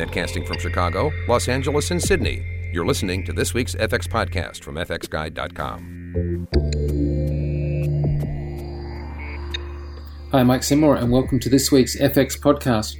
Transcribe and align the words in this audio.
Netcasting 0.00 0.46
from 0.46 0.58
Chicago, 0.58 1.12
Los 1.28 1.46
Angeles, 1.46 1.90
and 1.90 2.02
Sydney. 2.02 2.70
You're 2.72 2.86
listening 2.86 3.22
to 3.26 3.34
this 3.34 3.52
week's 3.52 3.74
FX 3.74 4.08
podcast 4.08 4.64
from 4.64 4.76
FXGuide.com. 4.76 6.48
Hi, 10.32 10.42
Mike 10.42 10.62
Seymour, 10.62 10.96
and 10.96 11.12
welcome 11.12 11.38
to 11.40 11.50
this 11.50 11.70
week's 11.70 11.98
FX 11.98 12.40
podcast. 12.40 12.96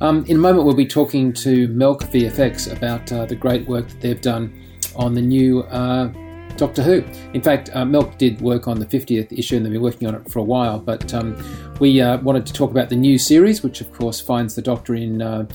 Um, 0.00 0.24
in 0.26 0.38
a 0.38 0.40
moment, 0.40 0.64
we'll 0.64 0.74
be 0.74 0.86
talking 0.86 1.32
to 1.34 1.68
Milk 1.68 2.02
VFX 2.04 2.74
about 2.74 3.12
uh, 3.12 3.26
the 3.26 3.36
great 3.36 3.68
work 3.68 3.86
that 3.86 4.00
they've 4.00 4.20
done 4.20 4.52
on 4.96 5.14
the 5.14 5.22
new 5.22 5.60
uh, 5.64 6.12
Doctor 6.56 6.82
Who. 6.82 7.04
In 7.32 7.42
fact, 7.42 7.70
uh, 7.74 7.84
Milk 7.84 8.18
did 8.18 8.40
work 8.40 8.66
on 8.66 8.80
the 8.80 8.86
50th 8.86 9.30
issue 9.38 9.56
and 9.56 9.64
they've 9.64 9.72
been 9.72 9.82
working 9.82 10.08
on 10.08 10.16
it 10.16 10.28
for 10.28 10.40
a 10.40 10.44
while, 10.44 10.80
but 10.80 11.14
um, 11.14 11.36
we 11.78 12.00
uh, 12.00 12.18
wanted 12.18 12.44
to 12.46 12.52
talk 12.52 12.72
about 12.72 12.88
the 12.88 12.96
new 12.96 13.18
series, 13.18 13.62
which 13.62 13.80
of 13.80 13.92
course 13.92 14.20
finds 14.20 14.56
the 14.56 14.62
Doctor 14.62 14.96
in, 14.96 15.22
uh, 15.22 15.46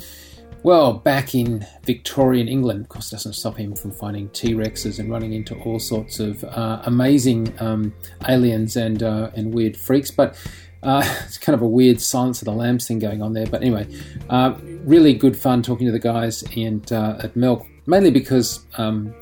well, 0.65 0.93
back 0.93 1.35
in 1.35 1.63
Victorian 1.83 2.47
England. 2.47 2.81
Of 2.81 2.89
course, 2.89 3.11
doesn't 3.11 3.33
stop 3.33 3.55
him 3.55 3.75
from 3.75 3.91
finding 3.91 4.29
T 4.29 4.55
Rexes 4.55 4.97
and 4.97 5.11
running 5.11 5.33
into 5.33 5.53
all 5.59 5.77
sorts 5.77 6.19
of 6.19 6.43
uh, 6.43 6.81
amazing 6.85 7.53
um, 7.61 7.93
aliens 8.27 8.75
and, 8.75 9.03
and 9.03 9.53
weird 9.53 9.77
freaks, 9.77 10.09
but 10.09 10.35
uh, 10.81 11.03
it's 11.25 11.37
kind 11.37 11.53
of 11.53 11.61
a 11.61 11.67
weird 11.67 12.01
Silence 12.01 12.41
of 12.41 12.45
the 12.45 12.51
Lambs 12.51 12.87
thing 12.87 12.97
going 12.97 13.21
on 13.21 13.33
there. 13.33 13.45
But 13.45 13.61
anyway, 13.61 13.87
uh, 14.31 14.55
really 14.85 15.13
good 15.13 15.37
fun 15.37 15.61
talking 15.61 15.85
to 15.85 15.91
the 15.91 15.99
guys 15.99 16.43
and 16.57 16.91
uh, 16.91 17.17
at 17.19 17.35
Milk, 17.35 17.67
mainly 17.85 18.09
because 18.09 18.65
um, 18.79 19.13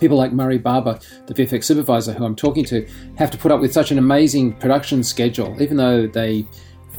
people 0.00 0.16
like 0.16 0.32
Murray 0.32 0.56
Barber, 0.56 0.98
the 1.26 1.34
VFX 1.34 1.64
supervisor 1.64 2.14
who 2.14 2.24
I'm 2.24 2.36
talking 2.36 2.64
to, 2.64 2.88
have 3.16 3.30
to 3.32 3.36
put 3.36 3.52
up 3.52 3.60
with 3.60 3.74
such 3.74 3.90
an 3.90 3.98
amazing 3.98 4.54
production 4.54 5.04
schedule. 5.04 5.60
Even 5.60 5.76
though 5.76 6.06
they 6.06 6.46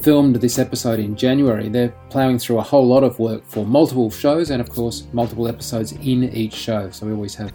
filmed 0.00 0.36
this 0.36 0.58
episode 0.58 0.98
in 0.98 1.16
January, 1.16 1.68
they're 1.68 1.94
ploughing 2.10 2.38
through 2.38 2.58
a 2.58 2.62
whole 2.62 2.86
lot 2.86 3.02
of 3.02 3.18
work 3.18 3.44
for 3.46 3.64
multiple 3.64 4.10
shows 4.10 4.50
and, 4.50 4.60
of 4.60 4.70
course, 4.70 5.06
multiple 5.12 5.48
episodes 5.48 5.92
in 5.92 6.24
each 6.24 6.54
show. 6.54 6.90
So 6.90 7.06
we 7.06 7.12
always 7.12 7.34
have 7.34 7.52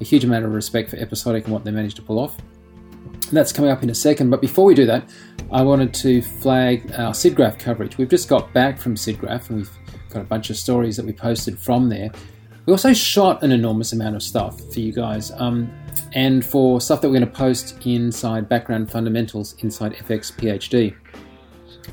a 0.00 0.04
huge 0.04 0.24
amount 0.24 0.44
of 0.44 0.52
respect 0.52 0.90
for 0.90 0.96
episodic 0.96 1.44
and 1.44 1.52
what 1.52 1.64
they 1.64 1.70
managed 1.70 1.96
to 1.96 2.02
pull 2.02 2.18
off. 2.18 2.36
That's 3.32 3.52
coming 3.52 3.70
up 3.70 3.82
in 3.82 3.90
a 3.90 3.94
second. 3.94 4.30
But 4.30 4.40
before 4.40 4.64
we 4.64 4.74
do 4.74 4.86
that, 4.86 5.10
I 5.50 5.62
wanted 5.62 5.92
to 5.94 6.22
flag 6.22 6.92
our 6.92 7.12
SIGGRAPH 7.12 7.58
coverage. 7.58 7.98
We've 7.98 8.08
just 8.08 8.28
got 8.28 8.52
back 8.52 8.78
from 8.78 8.94
SIGGRAPH 8.94 9.50
and 9.50 9.58
we've 9.58 9.78
got 10.10 10.22
a 10.22 10.24
bunch 10.24 10.50
of 10.50 10.56
stories 10.56 10.96
that 10.96 11.06
we 11.06 11.12
posted 11.12 11.58
from 11.58 11.88
there. 11.88 12.10
We 12.66 12.72
also 12.72 12.92
shot 12.92 13.42
an 13.42 13.50
enormous 13.50 13.92
amount 13.92 14.16
of 14.16 14.22
stuff 14.22 14.60
for 14.72 14.80
you 14.80 14.92
guys. 14.92 15.30
Um, 15.32 15.72
and 16.12 16.44
for 16.44 16.80
stuff 16.80 17.00
that 17.00 17.08
we're 17.08 17.18
going 17.18 17.30
to 17.30 17.38
post 17.38 17.86
inside 17.86 18.48
Background 18.48 18.90
Fundamentals 18.90 19.54
inside 19.60 19.94
FX 19.94 20.32
PhD. 20.32 20.94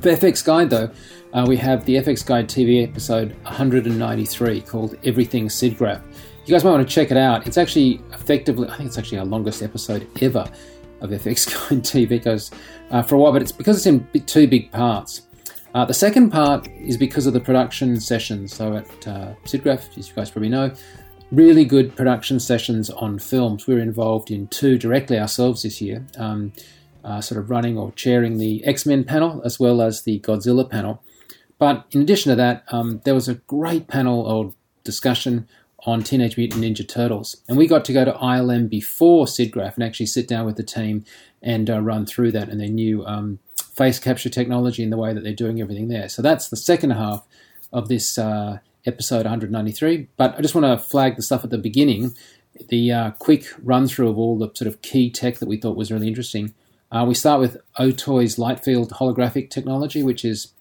For 0.02 0.10
FX 0.12 0.44
Guide, 0.46 0.70
though, 0.70 0.92
uh, 1.34 1.46
we 1.48 1.58
have 1.58 1.86
the 1.86 1.96
FX 1.96 2.26
Guide 2.26 2.48
TV 2.48 2.84
episode 2.84 3.36
193 3.44 4.62
called 4.62 4.96
Everything 5.04 5.48
SIGGRAPH. 5.48 6.02
You 6.46 6.52
guys 6.52 6.64
might 6.64 6.72
want 6.72 6.88
to 6.88 6.94
check 6.94 7.10
it 7.12 7.18
out. 7.18 7.48
It's 7.48 7.58
actually 7.58 8.02
effectively, 8.14 8.68
I 8.70 8.78
think 8.78 8.88
it's 8.88 8.98
actually 8.98 9.18
our 9.18 9.26
longest 9.26 9.64
episode 9.64 10.08
ever 10.22 10.48
of 11.02 11.10
FX 11.10 11.70
Guide 11.70 11.84
TV 11.84 12.24
goes 12.24 12.52
uh, 12.92 13.02
for 13.02 13.16
a 13.16 13.18
while, 13.18 13.32
but 13.32 13.42
it's 13.42 13.52
because 13.52 13.78
it's 13.78 13.88
in 13.88 14.08
two 14.26 14.48
big 14.48 14.72
parts. 14.72 15.24
Uh, 15.74 15.84
the 15.84 15.94
second 15.94 16.30
part 16.30 16.68
is 16.68 16.98
because 16.98 17.26
of 17.26 17.34
the 17.34 17.40
production 17.40 18.00
sessions. 18.00 18.54
So 18.54 18.78
at 18.78 19.08
uh, 19.08 19.34
SIGGRAPH, 19.46 19.98
as 19.98 20.08
you 20.08 20.16
guys 20.16 20.30
probably 20.30 20.50
know, 20.50 20.72
really 21.32 21.66
good 21.66 21.96
production 21.96 22.40
sessions 22.40 22.90
on 22.90 23.20
films. 23.20 23.68
We 23.68 23.76
were 23.76 23.82
involved 23.82 24.32
in 24.32 24.48
two 24.48 24.78
directly 24.78 25.20
ourselves 25.20 25.64
this 25.64 25.82
year, 25.82 26.06
um, 26.18 26.54
uh, 27.06 27.22
sort 27.22 27.40
of 27.40 27.50
running 27.50 27.78
or 27.78 27.92
chairing 27.92 28.38
the 28.38 28.66
X 28.66 28.86
Men 28.86 29.04
panel 29.04 29.42
as 29.46 29.60
well 29.60 29.82
as 29.82 30.02
the 30.02 30.20
Godzilla 30.20 30.70
panel. 30.70 31.02
But 31.58 31.86
in 31.92 32.02
addition 32.02 32.32
to 32.32 32.36
that, 32.36 32.66
um, 32.70 33.00
there 33.06 33.14
was 33.14 33.30
a 33.30 33.36
great 33.36 33.88
panel 33.88 34.22
or 34.22 34.54
discussion 34.84 35.48
on 35.86 36.04
Teenage 36.04 36.36
Mutant 36.36 36.64
Ninja 36.64 36.88
Turtles. 36.88 37.38
And 37.48 37.58
we 37.58 37.68
got 37.68 37.86
to 37.86 37.94
go 37.94 38.04
to 38.04 38.14
ILM 38.14 38.70
before 38.70 39.26
SIGGRAPH 39.26 39.76
and 39.76 39.84
actually 39.84 40.08
sit 40.08 40.28
down 40.28 40.46
with 40.46 40.58
the 40.58 40.64
team 40.64 41.06
and 41.42 41.70
uh, 41.70 41.80
run 41.80 42.06
through 42.06 42.32
that 42.32 42.50
and 42.50 42.60
their 42.60 42.68
new 42.68 43.06
um, 43.06 43.40
face 43.74 44.00
capture 44.00 44.30
technology 44.30 44.82
and 44.82 44.92
the 44.92 44.98
way 44.98 45.14
that 45.14 45.24
they're 45.24 45.34
doing 45.34 45.62
everything 45.62 45.88
there. 45.88 46.10
So 46.10 46.22
that's 46.22 46.50
the 46.50 46.58
second 46.58 46.92
half 46.92 47.24
of 47.72 47.88
this 47.88 48.18
uh, 48.18 48.60
episode 48.86 49.26
193. 49.26 50.08
But 50.18 50.36
I 50.38 50.42
just 50.42 50.56
want 50.56 50.66
to 50.66 50.84
flag 50.84 51.16
the 51.16 51.22
stuff 51.22 51.44
at 51.44 51.52
the 51.52 51.58
beginning, 51.58 52.16
the 52.70 52.92
uh, 52.92 53.12
quick 53.12 53.46
run 53.62 53.88
through 53.88 54.10
of 54.10 54.18
all 54.18 54.38
the 54.38 54.50
sort 54.56 54.68
of 54.68 54.82
key 54.82 55.12
tech 55.12 55.38
that 55.38 55.48
we 55.48 55.58
thought 55.58 55.78
was 55.78 55.92
really 55.92 56.08
interesting. 56.08 56.54
Uh, 56.92 57.06
we 57.08 57.14
start 57.14 57.40
with 57.40 57.58
Otoy's 57.80 58.38
light 58.38 58.64
field 58.64 58.92
holographic 58.92 59.50
technology, 59.50 60.04
which 60.04 60.24
is 60.24 60.54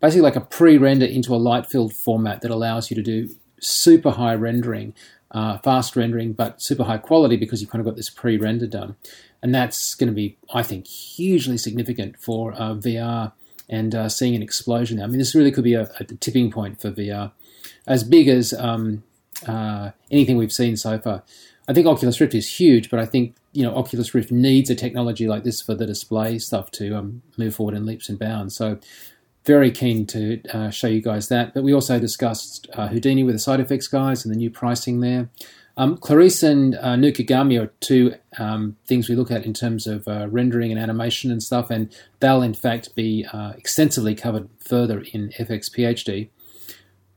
basically 0.00 0.22
like 0.22 0.36
a 0.36 0.40
pre 0.40 0.78
render 0.78 1.06
into 1.06 1.34
a 1.34 1.36
light 1.36 1.66
field 1.66 1.92
format 1.92 2.40
that 2.40 2.50
allows 2.50 2.90
you 2.90 2.94
to 2.96 3.02
do 3.02 3.30
super 3.60 4.10
high 4.10 4.34
rendering, 4.34 4.94
uh, 5.30 5.58
fast 5.58 5.96
rendering, 5.96 6.32
but 6.32 6.62
super 6.62 6.84
high 6.84 6.98
quality 6.98 7.36
because 7.36 7.60
you've 7.60 7.70
kind 7.70 7.80
of 7.80 7.86
got 7.86 7.96
this 7.96 8.10
pre 8.10 8.36
render 8.36 8.66
done. 8.66 8.96
And 9.42 9.54
that's 9.54 9.94
going 9.94 10.08
to 10.08 10.14
be, 10.14 10.38
I 10.52 10.62
think, 10.62 10.86
hugely 10.86 11.58
significant 11.58 12.18
for 12.18 12.52
uh, 12.54 12.74
VR 12.74 13.32
and 13.68 13.94
uh, 13.94 14.08
seeing 14.08 14.34
an 14.34 14.42
explosion. 14.42 15.00
I 15.00 15.06
mean, 15.06 15.18
this 15.18 15.34
really 15.34 15.52
could 15.52 15.64
be 15.64 15.74
a, 15.74 15.90
a 16.00 16.04
tipping 16.04 16.50
point 16.50 16.80
for 16.80 16.90
VR, 16.90 17.32
as 17.86 18.02
big 18.02 18.28
as 18.28 18.52
um, 18.54 19.02
uh, 19.46 19.90
anything 20.10 20.36
we've 20.36 20.52
seen 20.52 20.76
so 20.76 20.98
far. 20.98 21.22
I 21.68 21.72
think 21.72 21.86
Oculus 21.86 22.20
Rift 22.20 22.34
is 22.34 22.60
huge, 22.60 22.90
but 22.90 23.00
I 23.00 23.06
think 23.06 23.34
you 23.52 23.62
know 23.62 23.74
Oculus 23.74 24.14
Rift 24.14 24.30
needs 24.30 24.70
a 24.70 24.74
technology 24.74 25.26
like 25.26 25.44
this 25.44 25.60
for 25.60 25.74
the 25.74 25.86
display 25.86 26.38
stuff 26.38 26.70
to 26.72 26.96
um, 26.96 27.22
move 27.36 27.54
forward 27.54 27.74
in 27.74 27.86
leaps 27.86 28.08
and 28.08 28.18
bounds. 28.18 28.54
So 28.54 28.78
very 29.44 29.70
keen 29.70 30.06
to 30.06 30.42
uh, 30.52 30.70
show 30.70 30.88
you 30.88 31.00
guys 31.00 31.28
that. 31.28 31.54
But 31.54 31.62
we 31.62 31.72
also 31.72 31.98
discussed 31.98 32.68
uh, 32.74 32.88
Houdini 32.88 33.24
with 33.24 33.34
the 33.34 33.38
side 33.38 33.60
effects 33.60 33.88
guys 33.88 34.24
and 34.24 34.34
the 34.34 34.38
new 34.38 34.50
pricing 34.50 35.00
there. 35.00 35.28
Um, 35.78 35.98
Clarisse 35.98 36.42
and 36.42 36.74
uh, 36.76 36.94
Nukagami 36.94 37.60
are 37.60 37.66
two 37.80 38.14
um, 38.38 38.76
things 38.86 39.08
we 39.08 39.14
look 39.14 39.30
at 39.30 39.44
in 39.44 39.52
terms 39.52 39.86
of 39.86 40.08
uh, 40.08 40.26
rendering 40.28 40.70
and 40.70 40.80
animation 40.80 41.30
and 41.30 41.42
stuff, 41.42 41.70
and 41.70 41.94
they'll 42.20 42.42
in 42.42 42.54
fact 42.54 42.94
be 42.94 43.26
uh, 43.32 43.52
extensively 43.56 44.14
covered 44.14 44.48
further 44.58 45.00
in 45.12 45.30
FX 45.38 45.70
PhD. 45.70 46.28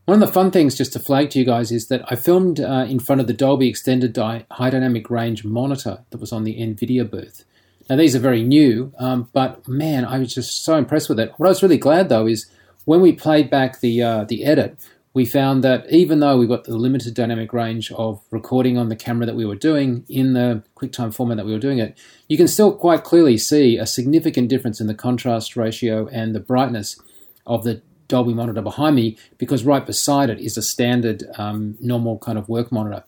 One 0.10 0.24
of 0.24 0.28
the 0.28 0.34
fun 0.34 0.50
things 0.50 0.74
just 0.74 0.94
to 0.94 1.00
flag 1.00 1.30
to 1.30 1.40
you 1.40 1.46
guys 1.46 1.72
is 1.72 1.88
that 1.90 2.02
I 2.12 2.16
filmed 2.16 2.60
uh, 2.60 2.88
in 2.90 2.98
front 2.98 3.22
of 3.22 3.28
the 3.28 3.34
Dolby 3.34 3.70
Extended 3.70 4.18
High 4.18 4.70
Dynamic 4.72 5.08
Range 5.12 5.46
monitor 5.46 6.04
that 6.10 6.20
was 6.20 6.34
on 6.34 6.46
the 6.46 6.56
NVIDIA 6.56 7.08
booth. 7.08 7.46
Now, 7.88 7.96
these 7.98 8.16
are 8.16 8.20
very 8.20 8.42
new, 8.42 8.92
um, 8.98 9.30
but 9.34 9.68
man, 9.68 10.06
I 10.06 10.18
was 10.18 10.34
just 10.34 10.66
so 10.66 10.78
impressed 10.78 11.10
with 11.10 11.20
it. 11.20 11.34
What 11.38 11.46
I 11.46 11.50
was 11.50 11.62
really 11.62 11.78
glad 11.78 12.10
though 12.10 12.26
is 12.26 12.50
when 12.86 13.02
we 13.02 13.12
played 13.12 13.52
back 13.52 13.82
the 13.82 14.02
uh, 14.02 14.24
the 14.24 14.46
edit, 14.46 14.84
we 15.14 15.26
found 15.26 15.64
that 15.64 15.88
even 15.92 16.22
though 16.22 16.38
we 16.38 16.48
got 16.48 16.64
the 16.64 16.76
limited 16.76 17.14
dynamic 17.14 17.54
range 17.54 17.92
of 17.92 18.20
recording 18.32 18.80
on 18.80 18.90
the 18.90 18.96
camera 18.96 19.28
that 19.28 19.36
we 19.36 19.46
were 19.46 19.54
doing 19.54 20.06
in 20.10 20.34
the 20.34 20.64
QuickTime 20.76 21.14
format 21.14 21.38
that 21.38 21.46
we 21.46 21.54
were 21.54 21.60
doing 21.60 21.78
it, 21.78 21.96
you 22.28 22.36
can 22.36 22.48
still 22.48 22.76
quite 22.76 23.04
clearly 23.04 23.38
see 23.38 23.78
a 23.78 23.86
significant 23.86 24.50
difference 24.50 24.82
in 24.82 24.88
the 24.88 24.96
contrast 24.96 25.56
ratio 25.56 26.08
and 26.08 26.34
the 26.34 26.40
brightness 26.40 27.00
of 27.46 27.64
the 27.64 27.84
Dolby 28.10 28.34
monitor 28.34 28.62
behind 28.62 28.98
me 28.98 29.18
because 29.38 29.64
right 29.64 29.86
beside 29.86 30.30
it 30.30 30.42
is 30.42 30.58
a 30.58 30.62
standard 30.62 31.24
um, 31.38 31.78
normal 31.80 32.18
kind 32.18 32.38
of 32.38 32.50
work 32.50 32.72
monitor. 32.72 33.06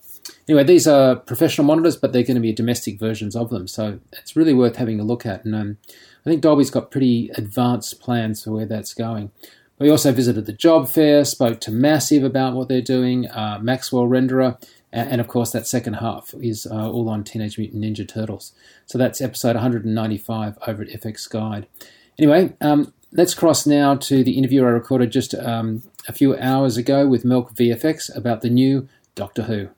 Anyway, 0.48 0.64
these 0.64 0.86
are 0.86 1.16
professional 1.16 1.66
monitors, 1.66 1.96
but 1.96 2.12
they're 2.12 2.22
going 2.22 2.36
to 2.36 2.40
be 2.40 2.52
domestic 2.52 2.98
versions 2.98 3.36
of 3.36 3.50
them, 3.50 3.68
so 3.68 3.98
it's 4.12 4.36
really 4.36 4.54
worth 4.54 4.76
having 4.76 4.98
a 5.00 5.04
look 5.04 5.26
at. 5.26 5.44
And 5.44 5.54
um, 5.54 5.78
I 6.24 6.30
think 6.30 6.40
Dolby's 6.40 6.70
got 6.70 6.90
pretty 6.90 7.30
advanced 7.36 8.00
plans 8.00 8.44
for 8.44 8.52
where 8.52 8.66
that's 8.66 8.94
going. 8.94 9.30
We 9.78 9.90
also 9.90 10.12
visited 10.12 10.46
the 10.46 10.52
job 10.52 10.88
fair, 10.88 11.24
spoke 11.24 11.60
to 11.62 11.72
Massive 11.72 12.22
about 12.22 12.54
what 12.54 12.68
they're 12.68 12.80
doing, 12.80 13.28
uh, 13.28 13.58
Maxwell 13.60 14.06
Renderer, 14.06 14.62
and, 14.92 15.10
and, 15.10 15.20
of 15.20 15.26
course 15.26 15.50
that 15.52 15.66
second 15.66 15.94
half 15.94 16.34
is 16.40 16.66
uh, 16.70 16.90
all 16.90 17.08
on 17.08 17.24
Teenage 17.24 17.58
Mutant 17.58 17.82
Ninja 17.82 18.06
Turtles. 18.06 18.52
So 18.86 18.98
that's 18.98 19.20
episode 19.20 19.56
195 19.56 20.58
over 20.66 20.82
at 20.82 20.88
FX 20.88 21.28
Guide. 21.28 21.66
Anyway, 22.18 22.52
um, 22.60 22.92
let's 23.12 23.34
cross 23.34 23.66
now 23.66 23.94
to 23.94 24.24
the 24.24 24.32
interview 24.32 24.64
I 24.64 24.70
recorded 24.70 25.12
just 25.12 25.34
um, 25.34 25.82
a 26.08 26.12
few 26.12 26.36
hours 26.36 26.76
ago 26.76 27.06
with 27.06 27.24
Milk 27.24 27.54
VFX 27.54 28.14
about 28.16 28.40
the 28.40 28.50
new 28.50 28.88
Doctor 29.14 29.42
Who. 29.42 29.68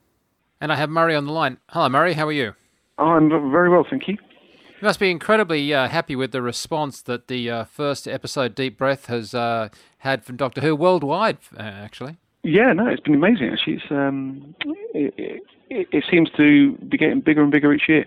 And 0.61 0.73
I 0.73 0.77
have 0.77 0.89
Murray 0.89 1.15
on 1.15 1.27
the 1.27 1.33
line. 1.33 1.59
Hello, 1.69 1.89
Murray. 1.89 2.15
How 2.15 2.27
are 2.29 2.33
you? 2.33 2.55
Oh, 2.99 3.05
I'm 3.05 3.29
very 3.29 3.69
well, 3.69 3.85
thank 3.89 4.09
you. 4.09 4.15
You 4.15 4.87
must 4.87 5.01
be 5.01 5.11
incredibly 5.11 5.75
uh, 5.75 5.89
happy 5.89 6.15
with 6.15 6.33
the 6.33 6.43
response 6.43 7.03
that 7.03 7.29
the 7.29 7.51
uh, 7.51 7.65
first 7.65 8.07
episode, 8.07 8.55
Deep 8.55 8.79
Breath, 8.79 9.07
has 9.07 9.35
uh, 9.35 9.69
had 9.99 10.25
from 10.25 10.37
Doctor 10.37 10.61
Who 10.61 10.77
worldwide, 10.77 11.39
uh, 11.57 11.63
actually. 11.63 12.19
Yeah, 12.43 12.73
no, 12.73 12.87
it's 12.87 13.01
been 13.01 13.15
amazing, 13.15 13.49
actually. 13.51 13.75
It's, 13.75 13.91
um, 13.91 14.55
it, 14.95 15.43
it, 15.71 15.89
it, 15.91 16.05
seems 16.11 16.31
to 16.37 16.73
be 16.77 16.99
getting 16.99 17.21
bigger 17.21 17.43
and 17.43 17.51
bigger 17.51 17.73
each 17.73 17.89
year. 17.89 18.05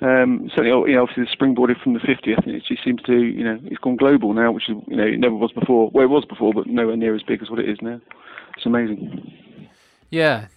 Um, 0.00 0.50
certainly, 0.50 0.70
oh, 0.70 0.84
you 0.84 0.96
know, 0.96 1.02
obviously, 1.02 1.24
the 1.24 1.36
springboarded 1.36 1.82
from 1.82 1.94
the 1.94 2.00
50th, 2.00 2.46
it 2.46 2.64
just 2.66 2.84
seems 2.84 3.00
to, 3.02 3.14
you 3.14 3.44
know, 3.44 3.58
it's 3.64 3.78
gone 3.78 3.96
global 3.96 4.34
now, 4.34 4.52
which 4.52 4.68
is, 4.68 4.76
you 4.86 4.96
know, 4.96 5.04
it 5.04 5.18
never 5.18 5.34
was 5.34 5.52
before. 5.52 5.90
Well, 5.92 6.04
it 6.04 6.10
was 6.10 6.24
before, 6.24 6.52
but 6.52 6.66
nowhere 6.66 6.96
near 6.96 7.14
as 7.14 7.22
big 7.22 7.42
as 7.42 7.50
what 7.50 7.60
it 7.60 7.68
is 7.68 7.78
now. 7.80 8.00
It's 8.56 8.66
amazing. 8.66 9.68
Yeah, 10.10 10.48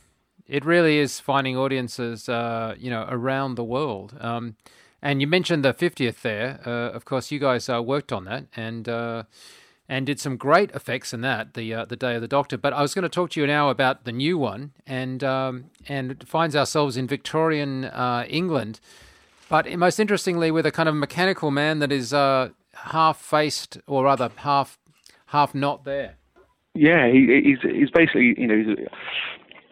it 0.47 0.65
really 0.65 0.97
is 0.97 1.19
finding 1.19 1.57
audiences, 1.57 2.27
uh, 2.27 2.75
you 2.77 2.89
know, 2.89 3.05
around 3.09 3.55
the 3.55 3.63
world. 3.63 4.15
Um, 4.19 4.55
and 5.01 5.21
you 5.21 5.27
mentioned 5.27 5.63
the 5.63 5.73
50th 5.73 6.21
there. 6.21 6.59
Uh, 6.65 6.91
of 6.91 7.05
course, 7.05 7.31
you 7.31 7.39
guys 7.39 7.69
uh, 7.69 7.81
worked 7.81 8.11
on 8.11 8.25
that, 8.25 8.45
and 8.55 8.89
uh, 8.89 9.23
and 9.89 10.05
did 10.05 10.19
some 10.19 10.37
great 10.37 10.71
effects 10.71 11.13
in 11.13 11.21
that 11.21 11.53
the 11.53 11.73
uh, 11.73 11.85
the 11.85 11.95
Day 11.95 12.15
of 12.15 12.21
the 12.21 12.27
Doctor. 12.27 12.57
But 12.57 12.73
I 12.73 12.81
was 12.81 12.93
going 12.93 13.03
to 13.03 13.09
talk 13.09 13.29
to 13.31 13.41
you 13.41 13.47
now 13.47 13.69
about 13.69 14.05
the 14.05 14.11
new 14.11 14.37
one, 14.37 14.73
and 14.85 15.23
um, 15.23 15.65
and 15.87 16.27
finds 16.27 16.55
ourselves 16.55 16.97
in 16.97 17.07
Victorian 17.07 17.85
uh, 17.85 18.25
England, 18.27 18.79
but 19.49 19.71
most 19.77 19.99
interestingly 19.99 20.51
with 20.51 20.65
a 20.65 20.71
kind 20.71 20.89
of 20.89 20.95
mechanical 20.95 21.51
man 21.51 21.79
that 21.79 21.91
is 21.91 22.13
uh, 22.13 22.49
half 22.73 23.17
faced 23.17 23.77
or 23.87 24.05
rather 24.05 24.29
half 24.37 24.77
half 25.27 25.53
not 25.53 25.83
there. 25.83 26.15
Yeah, 26.73 27.11
he, 27.11 27.41
he's 27.43 27.71
he's 27.71 27.91
basically 27.91 28.35
you 28.37 28.47
know 28.47 28.57
he's 28.57 28.67
a, 28.67 28.89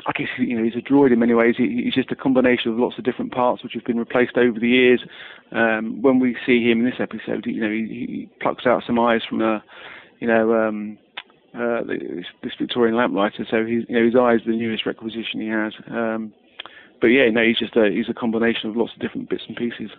I 0.08 0.12
guess 0.16 0.28
you 0.38 0.58
know 0.58 0.64
he's 0.64 0.76
a 0.76 0.82
droid 0.82 1.14
in 1.14 1.20
many 1.20 1.34
ways. 1.34 1.56
He, 1.58 1.84
he's 1.84 1.94
just 1.94 2.12
a 2.12 2.16
combination 2.16 2.72
of 2.72 2.80
lots 2.80 2.98
of 2.98 3.04
different 3.04 3.32
parts 3.32 3.64
which 3.64 3.74
have 3.74 3.86
been 3.86 4.00
replaced 4.00 4.38
over 4.38 4.60
the 4.60 4.70
years. 4.70 5.04
Um, 5.52 6.02
when 6.02 6.20
we 6.20 6.36
see 6.46 6.64
him 6.64 6.80
in 6.80 6.86
this 6.86 7.00
episode, 7.00 7.46
you 7.46 7.62
know 7.62 7.70
he, 7.70 8.06
he 8.08 8.30
plucks 8.42 8.66
out 8.66 8.84
some 8.86 9.00
eyes 9.00 9.22
from 9.28 9.42
a 9.42 9.64
you 10.20 10.28
know, 10.28 10.54
um, 10.54 10.98
uh, 11.54 11.84
this, 11.84 12.26
this, 12.44 12.54
Victorian 12.60 12.96
lamplighter. 12.96 13.46
So 13.50 13.66
his, 13.66 13.84
you 13.88 13.96
know, 13.96 14.06
his 14.06 14.16
eyes 14.16 14.40
the 14.46 14.56
newest 14.56 14.86
requisition 14.86 15.42
he 15.42 15.48
has. 15.48 15.74
Um, 15.90 16.34
but 17.02 17.08
yeah, 17.08 17.30
no, 17.30 17.44
he's 17.44 17.58
just 17.58 17.76
a 17.76 17.90
he's 17.90 18.10
a 18.10 18.14
combination 18.14 18.70
of 18.70 18.78
lots 18.78 18.94
of 18.94 19.02
different 19.02 19.30
bits 19.30 19.44
and 19.48 19.56
pieces, 19.56 19.92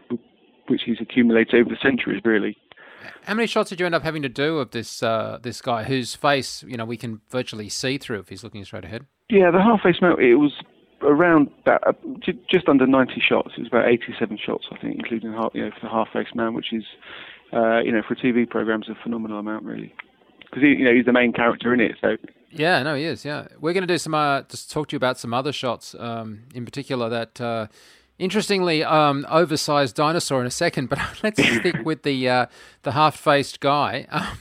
which 0.68 0.82
he's 0.84 1.00
accumulated 1.00 1.54
over 1.54 1.70
the 1.70 1.76
centuries, 1.82 2.22
really. 2.24 2.56
How 3.22 3.34
many 3.34 3.46
shots 3.46 3.70
did 3.70 3.78
you 3.78 3.86
end 3.86 3.94
up 3.94 4.02
having 4.02 4.22
to 4.22 4.28
do 4.28 4.58
of 4.58 4.70
this 4.70 5.02
uh, 5.02 5.38
this 5.42 5.60
guy 5.60 5.84
whose 5.84 6.14
face 6.14 6.64
you 6.66 6.76
know 6.76 6.84
we 6.84 6.96
can 6.96 7.20
virtually 7.30 7.68
see 7.68 7.98
through 7.98 8.20
if 8.20 8.28
he's 8.28 8.42
looking 8.42 8.64
straight 8.64 8.84
ahead? 8.84 9.06
Yeah, 9.30 9.50
the 9.50 9.62
half 9.62 9.82
face 9.82 9.96
mount. 10.00 10.20
It 10.20 10.36
was 10.36 10.52
around 11.02 11.50
about, 11.62 11.86
uh, 11.86 11.92
just 12.50 12.68
under 12.68 12.86
90 12.86 13.20
shots. 13.20 13.50
It 13.56 13.60
was 13.60 13.68
about 13.68 13.86
87 13.86 14.38
shots, 14.44 14.66
I 14.72 14.78
think, 14.78 14.96
including 14.96 15.32
you 15.52 15.64
know, 15.64 15.70
for 15.70 15.80
the 15.82 15.88
half 15.88 16.08
face 16.12 16.34
man, 16.34 16.54
which 16.54 16.72
is 16.72 16.84
uh, 17.52 17.80
you 17.80 17.92
know 17.92 18.02
for 18.06 18.14
a 18.14 18.16
TV 18.16 18.48
program 18.48 18.82
is 18.82 18.88
a 18.88 18.96
phenomenal 19.02 19.38
amount, 19.38 19.64
really 19.64 19.94
because 20.56 20.62
you 20.62 20.84
know 20.84 20.94
he's 20.94 21.04
the 21.04 21.12
main 21.12 21.32
character 21.32 21.74
in 21.74 21.80
it. 21.80 21.92
So 22.00 22.16
yeah, 22.58 22.82
no, 22.82 22.94
he 22.94 23.04
is. 23.04 23.24
Yeah, 23.24 23.46
we're 23.60 23.72
going 23.72 23.86
to 23.86 23.92
do 23.92 23.98
some 23.98 24.14
uh, 24.14 24.42
just 24.42 24.70
talk 24.70 24.88
to 24.88 24.94
you 24.94 24.98
about 24.98 25.18
some 25.18 25.32
other 25.34 25.52
shots, 25.52 25.94
um, 25.98 26.44
in 26.54 26.64
particular 26.64 27.08
that. 27.08 27.40
Uh, 27.40 27.66
interestingly, 28.18 28.82
um, 28.82 29.26
oversized 29.28 29.94
dinosaur 29.94 30.40
in 30.40 30.46
a 30.46 30.50
second, 30.50 30.88
but 30.90 30.98
let's 31.22 31.42
stick 31.42 31.76
with 31.84 32.02
the 32.02 32.28
uh, 32.28 32.46
the 32.82 32.92
half-faced 32.92 33.60
guy. 33.60 34.06
Um, 34.10 34.38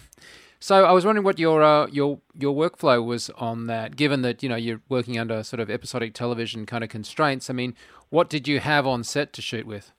so 0.60 0.84
I 0.84 0.94
was 0.94 1.06
wondering 1.06 1.24
what 1.24 1.38
your 1.38 1.62
uh, 1.62 1.88
your 1.92 2.20
your 2.34 2.56
workflow 2.56 3.06
was 3.06 3.30
on 3.32 3.68
that, 3.68 3.96
given 3.96 4.22
that 4.24 4.42
you 4.42 4.50
know 4.50 4.56
you're 4.56 4.82
working 4.90 5.20
under 5.20 5.44
sort 5.44 5.60
of 5.60 5.70
episodic 5.70 6.14
television 6.14 6.66
kind 6.66 6.84
of 6.84 6.90
constraints. 6.90 7.50
I 7.50 7.54
mean, 7.54 7.76
what 8.10 8.30
did 8.30 8.48
you 8.48 8.60
have 8.60 8.88
on 8.88 9.04
set 9.04 9.32
to 9.34 9.42
shoot 9.42 9.68
with? 9.68 9.92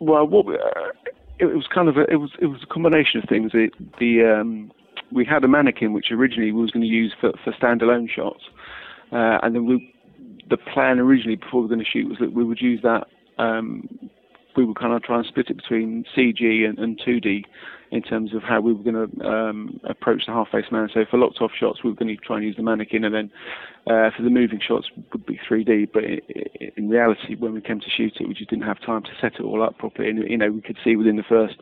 Well, 0.00 0.26
what, 0.26 0.46
uh, 0.48 0.90
it, 1.38 1.44
was 1.44 1.68
kind 1.72 1.88
of 1.88 1.96
a, 1.96 2.10
it 2.10 2.16
was 2.16 2.32
it 2.40 2.46
was 2.46 2.64
a 2.64 2.66
combination 2.66 3.20
of 3.22 3.28
things. 3.28 3.52
It, 3.54 3.74
the 4.00 4.24
um, 4.24 4.72
we 5.12 5.24
had 5.24 5.44
a 5.44 5.48
mannequin 5.48 5.92
which 5.92 6.10
originally 6.10 6.52
we 6.52 6.60
was 6.60 6.70
going 6.70 6.82
to 6.82 6.88
use 6.88 7.14
for, 7.20 7.32
for 7.44 7.52
standalone 7.52 8.08
shots, 8.08 8.42
uh, 9.12 9.38
and 9.42 9.54
then 9.54 9.66
we, 9.66 9.94
the 10.48 10.56
plan 10.56 10.98
originally 10.98 11.36
before 11.36 11.60
we 11.60 11.68
were 11.68 11.74
going 11.74 11.84
to 11.84 11.90
shoot 11.90 12.08
was 12.08 12.18
that 12.18 12.32
we 12.32 12.44
would 12.44 12.60
use 12.60 12.80
that. 12.82 13.06
Um, 13.38 14.10
we 14.56 14.64
would 14.64 14.78
kind 14.78 14.92
of 14.92 15.02
try 15.02 15.16
and 15.16 15.26
split 15.26 15.48
it 15.48 15.56
between 15.56 16.04
CG 16.14 16.68
and, 16.68 16.78
and 16.78 17.00
2D 17.00 17.44
in 17.90 18.02
terms 18.02 18.34
of 18.34 18.42
how 18.42 18.60
we 18.60 18.72
were 18.72 18.82
going 18.82 19.08
to 19.08 19.26
um, 19.26 19.78
approach 19.84 20.24
the 20.26 20.32
half-face 20.32 20.64
man. 20.72 20.88
So 20.92 21.04
for 21.10 21.18
locked 21.18 21.40
off 21.42 21.50
shots, 21.58 21.84
we 21.84 21.90
were 21.90 21.96
going 21.96 22.14
to 22.14 22.16
try 22.16 22.36
and 22.36 22.44
use 22.44 22.56
the 22.56 22.62
mannequin, 22.62 23.04
and 23.04 23.14
then 23.14 23.30
uh, 23.86 24.10
for 24.16 24.22
the 24.22 24.30
moving 24.30 24.60
shots 24.66 24.86
would 25.12 25.26
be 25.26 25.38
3D. 25.48 25.90
But 25.92 26.04
in 26.04 26.88
reality, 26.88 27.34
when 27.36 27.52
we 27.52 27.60
came 27.60 27.80
to 27.80 27.90
shoot 27.90 28.14
it, 28.18 28.26
we 28.26 28.34
just 28.34 28.48
didn't 28.48 28.64
have 28.64 28.80
time 28.80 29.02
to 29.02 29.10
set 29.20 29.34
it 29.34 29.42
all 29.42 29.62
up 29.62 29.76
properly. 29.76 30.08
And 30.08 30.18
you 30.28 30.38
know, 30.38 30.50
we 30.50 30.62
could 30.62 30.78
see 30.82 30.96
within 30.96 31.16
the 31.16 31.22
first 31.22 31.56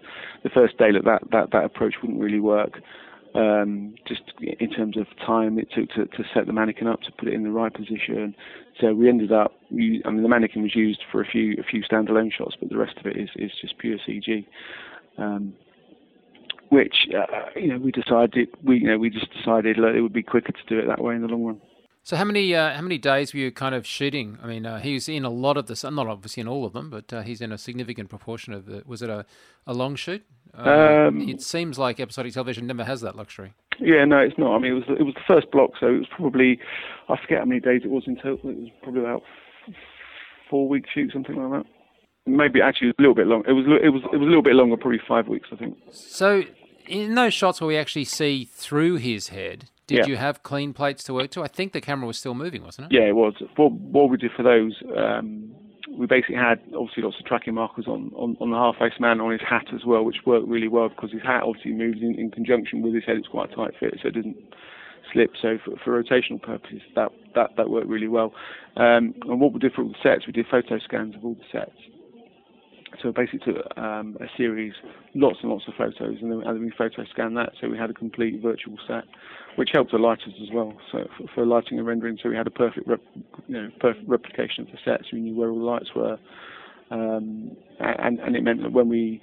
the 0.45 0.51
first 0.51 0.79
day 0.79 0.93
that 0.93 1.05
that, 1.05 1.23
that, 1.33 1.51
that 1.51 1.65
approach 1.65 1.95
wouldn't 2.01 2.21
really 2.21 2.41
work 2.41 2.81
um, 3.35 3.95
just 4.07 4.23
in 4.41 4.71
terms 4.71 4.97
of 4.97 5.07
time 5.25 5.59
it 5.59 5.69
took 5.75 5.89
to, 5.91 6.07
to 6.17 6.29
set 6.35 6.47
the 6.47 6.53
mannequin 6.53 6.89
up 6.89 7.01
to 7.03 7.13
put 7.13 7.29
it 7.29 7.35
in 7.35 7.45
the 7.45 7.51
right 7.51 7.73
position. 7.73 8.35
So 8.81 8.93
we 8.93 9.09
ended 9.09 9.33
up, 9.33 9.53
I 9.71 9.75
mean, 9.75 10.23
the 10.23 10.29
mannequin 10.29 10.63
was 10.63 10.75
used 10.75 11.01
for 11.13 11.21
a 11.21 11.27
few 11.27 11.57
a 11.61 11.63
few 11.63 11.83
standalone 11.83 12.33
shots, 12.33 12.57
but 12.59 12.71
the 12.71 12.79
rest 12.79 12.97
of 12.99 13.07
it 13.07 13.17
is, 13.17 13.29
is 13.37 13.53
just 13.61 13.79
pure 13.79 13.99
CG. 14.09 14.47
Um, 15.19 15.55
which 16.71 17.09
uh, 17.17 17.51
you 17.57 17.69
know 17.69 17.79
we 17.79 17.91
decided 17.91 18.49
we 18.65 18.79
you 18.79 18.87
know 18.87 18.99
we 18.99 19.11
just 19.11 19.33
decided 19.33 19.77
that 19.77 19.95
it 19.97 20.01
would 20.01 20.13
be 20.13 20.23
quicker 20.23 20.53
to 20.53 20.65
do 20.69 20.79
it 20.79 20.87
that 20.87 21.03
way 21.03 21.15
in 21.15 21.23
the 21.23 21.29
long 21.29 21.45
run. 21.45 21.61
So 22.03 22.17
how 22.17 22.25
many 22.25 22.55
uh, 22.55 22.75
how 22.75 22.83
many 22.83 22.99
days 22.99 23.35
were 23.35 23.41
you 23.41 23.51
kind 23.51 23.75
of 23.75 23.87
shooting? 23.87 24.39
I 24.43 24.47
mean, 24.47 24.65
uh, 24.65 24.79
he's 24.79 25.09
in 25.09 25.25
a 25.25 25.31
lot 25.31 25.57
of 25.57 25.67
this, 25.67 25.85
not 25.85 26.07
obviously 26.07 26.41
in 26.41 26.49
all 26.49 26.65
of 26.65 26.73
them, 26.73 26.89
but 26.91 27.13
uh, 27.13 27.23
he's 27.23 27.41
in 27.41 27.53
a 27.53 27.59
significant 27.59 28.09
proportion 28.09 28.53
of 28.53 28.67
the. 28.67 28.83
Was 28.87 29.03
it 29.03 29.11
a, 29.11 29.27
a 29.67 29.75
long 29.75 29.97
shoot? 29.97 30.25
Uh, 30.57 31.09
um, 31.09 31.29
it 31.29 31.43
seems 31.43 31.79
like 31.79 32.01
episodic 32.01 32.33
television 32.33 32.67
never 32.67 32.85
has 32.85 33.03
that 33.03 33.17
luxury. 33.17 33.53
Yeah, 33.79 34.05
no, 34.05 34.19
it's 34.19 34.37
not. 34.39 34.55
I 34.55 34.59
mean, 34.59 34.73
it 34.73 34.75
was 34.75 34.85
it 34.99 35.03
was 35.03 35.15
the 35.15 35.21
first 35.27 35.51
block, 35.51 35.73
so 35.79 35.87
it 35.87 35.99
was 35.99 36.09
probably 36.15 36.59
I 37.09 37.17
forget 37.21 37.41
how 37.41 37.45
many 37.45 37.61
days 37.61 37.83
it 37.85 37.91
was 37.91 38.05
in 38.07 38.17
total. 38.17 38.51
It 38.51 38.57
was 38.57 38.69
probably 38.83 39.01
about 39.03 39.23
four 40.49 40.69
week 40.69 40.87
shoot, 40.93 41.13
something 41.13 41.37
like 41.37 41.63
that. 41.63 41.71
Maybe 42.27 42.61
actually 42.61 42.89
it 42.89 42.97
was 42.99 42.99
a 42.99 43.03
little 43.03 43.15
bit 43.15 43.27
long. 43.27 43.45
It 43.47 43.53
was 43.53 43.67
it 43.83 43.91
was 43.91 44.03
it 44.13 44.17
was 44.17 44.27
a 44.27 44.31
little 44.31 44.43
bit 44.43 44.55
longer, 44.55 44.77
probably 44.77 45.01
five 45.07 45.29
weeks, 45.29 45.49
I 45.53 45.57
think. 45.57 45.77
So 45.93 46.45
in 46.87 47.15
those 47.15 47.35
shots 47.35 47.61
where 47.61 47.69
we 47.69 47.77
actually 47.77 48.05
see 48.05 48.45
through 48.45 48.97
his 48.97 49.29
head, 49.29 49.69
did 49.91 49.99
yeah. 49.99 50.07
you 50.07 50.17
have 50.17 50.45
clean 50.45 50.73
plates 50.73 51.03
to 51.03 51.13
work 51.13 51.33
to? 51.33 51.43
I 51.43 51.49
think 51.49 51.73
the 51.73 51.81
camera 51.81 52.07
was 52.07 52.17
still 52.17 52.35
moving, 52.35 52.63
wasn't 52.63 52.93
it? 52.93 52.95
Yeah, 52.95 53.09
it 53.09 53.17
was. 53.17 53.35
What, 53.57 53.73
what 53.73 54.09
we 54.09 54.19
did 54.19 54.31
for 54.37 54.45
those, 54.45 54.81
um, 54.97 55.53
we 55.99 56.07
basically 56.07 56.37
had 56.37 56.61
obviously 56.79 57.03
lots 57.03 57.17
of 57.19 57.27
tracking 57.27 57.55
markers 57.55 57.89
on, 57.89 58.13
on, 58.15 58.37
on 58.41 58.53
the 58.53 58.57
half 58.57 58.77
face 58.79 59.01
man 59.01 59.21
on 59.21 59.33
his 59.33 59.41
hat 59.41 59.67
as 59.75 59.85
well, 59.85 60.05
which 60.05 60.19
worked 60.25 60.47
really 60.47 60.69
well 60.69 60.91
because 60.91 61.11
his 61.11 61.23
hat 61.23 61.43
obviously 61.43 61.73
moves 61.73 61.99
in, 62.03 62.15
in 62.17 62.31
conjunction 62.31 62.83
with 62.83 62.95
his 62.95 63.03
head. 63.05 63.17
It's 63.17 63.27
quite 63.27 63.51
a 63.51 63.57
tight 63.57 63.73
fit, 63.81 63.99
so 64.01 64.07
it 64.07 64.15
didn't 64.15 64.37
slip. 65.13 65.33
So 65.43 65.59
for, 65.65 65.75
for 65.83 66.01
rotational 66.01 66.41
purposes, 66.41 66.83
that, 66.95 67.11
that, 67.35 67.51
that 67.57 67.69
worked 67.69 67.89
really 67.89 68.07
well. 68.07 68.33
Um, 68.77 69.13
and 69.27 69.41
what 69.41 69.53
we 69.53 69.59
did 69.59 69.73
for 69.73 69.83
all 69.83 69.89
the 69.89 69.99
sets, 70.05 70.25
we 70.25 70.33
did 70.33 70.47
photo 70.49 70.79
scans 70.79 71.17
of 71.17 71.25
all 71.25 71.35
the 71.35 71.51
sets. 71.51 71.75
So 73.03 73.13
basically 73.13 73.53
took 73.53 73.79
um, 73.79 74.17
a 74.21 74.27
series, 74.37 74.75
lots 75.15 75.39
and 75.43 75.51
lots 75.51 75.65
of 75.69 75.75
photos, 75.75 76.19
and 76.21 76.31
then, 76.31 76.61
we 76.61 76.71
photo 76.77 77.05
scanned 77.11 77.37
that. 77.37 77.53
So 77.61 77.69
we 77.69 77.79
had 77.79 77.91
a 77.91 77.95
complete 77.95 78.43
virtual 78.43 78.77
set 78.87 79.05
which 79.57 79.71
helped 79.73 79.91
the 79.91 79.99
lighters 79.99 80.35
as 80.43 80.49
well. 80.53 80.73
So 80.93 81.09
for, 81.17 81.27
for 81.35 81.47
lighting 81.47 81.79
and 81.79 81.87
rendering, 81.87 82.19
so 82.23 82.29
we 82.29 82.37
had 82.37 82.47
a 82.47 82.51
perfect, 82.51 82.87
rep, 82.87 83.01
you 83.49 83.55
know, 83.55 83.69
perfect 83.81 84.09
replication 84.09 84.65
of 84.65 84.71
the 84.71 84.79
set. 84.85 85.01
So 85.01 85.09
we 85.15 85.21
knew 85.21 85.37
where 85.37 85.51
all 85.51 85.59
the 85.59 85.65
lights 85.65 85.91
were, 85.95 86.19
um, 86.91 87.57
and 87.79 88.19
and 88.21 88.37
it 88.37 88.43
meant 88.43 88.63
that 88.63 88.73
when 88.73 88.89
we 88.89 89.21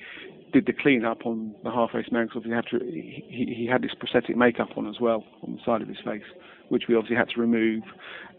did 0.54 0.66
the 0.66 0.74
clean 0.74 1.06
up 1.06 1.26
on 1.26 1.54
the 1.64 1.72
half 1.72 1.92
face 1.92 2.06
man, 2.12 2.28
because 2.28 2.50
had 2.50 2.66
to, 2.72 2.80
he, 2.86 3.54
he 3.58 3.68
had 3.70 3.82
this 3.82 3.92
prosthetic 4.00 4.38
makeup 4.38 4.70
on 4.78 4.88
as 4.88 5.00
well 5.00 5.24
on 5.44 5.54
the 5.54 5.60
side 5.66 5.82
of 5.82 5.88
his 5.88 5.98
face, 6.06 6.24
which 6.70 6.84
we 6.88 6.96
obviously 6.96 7.18
had 7.18 7.30
to 7.30 7.40
remove. 7.40 7.84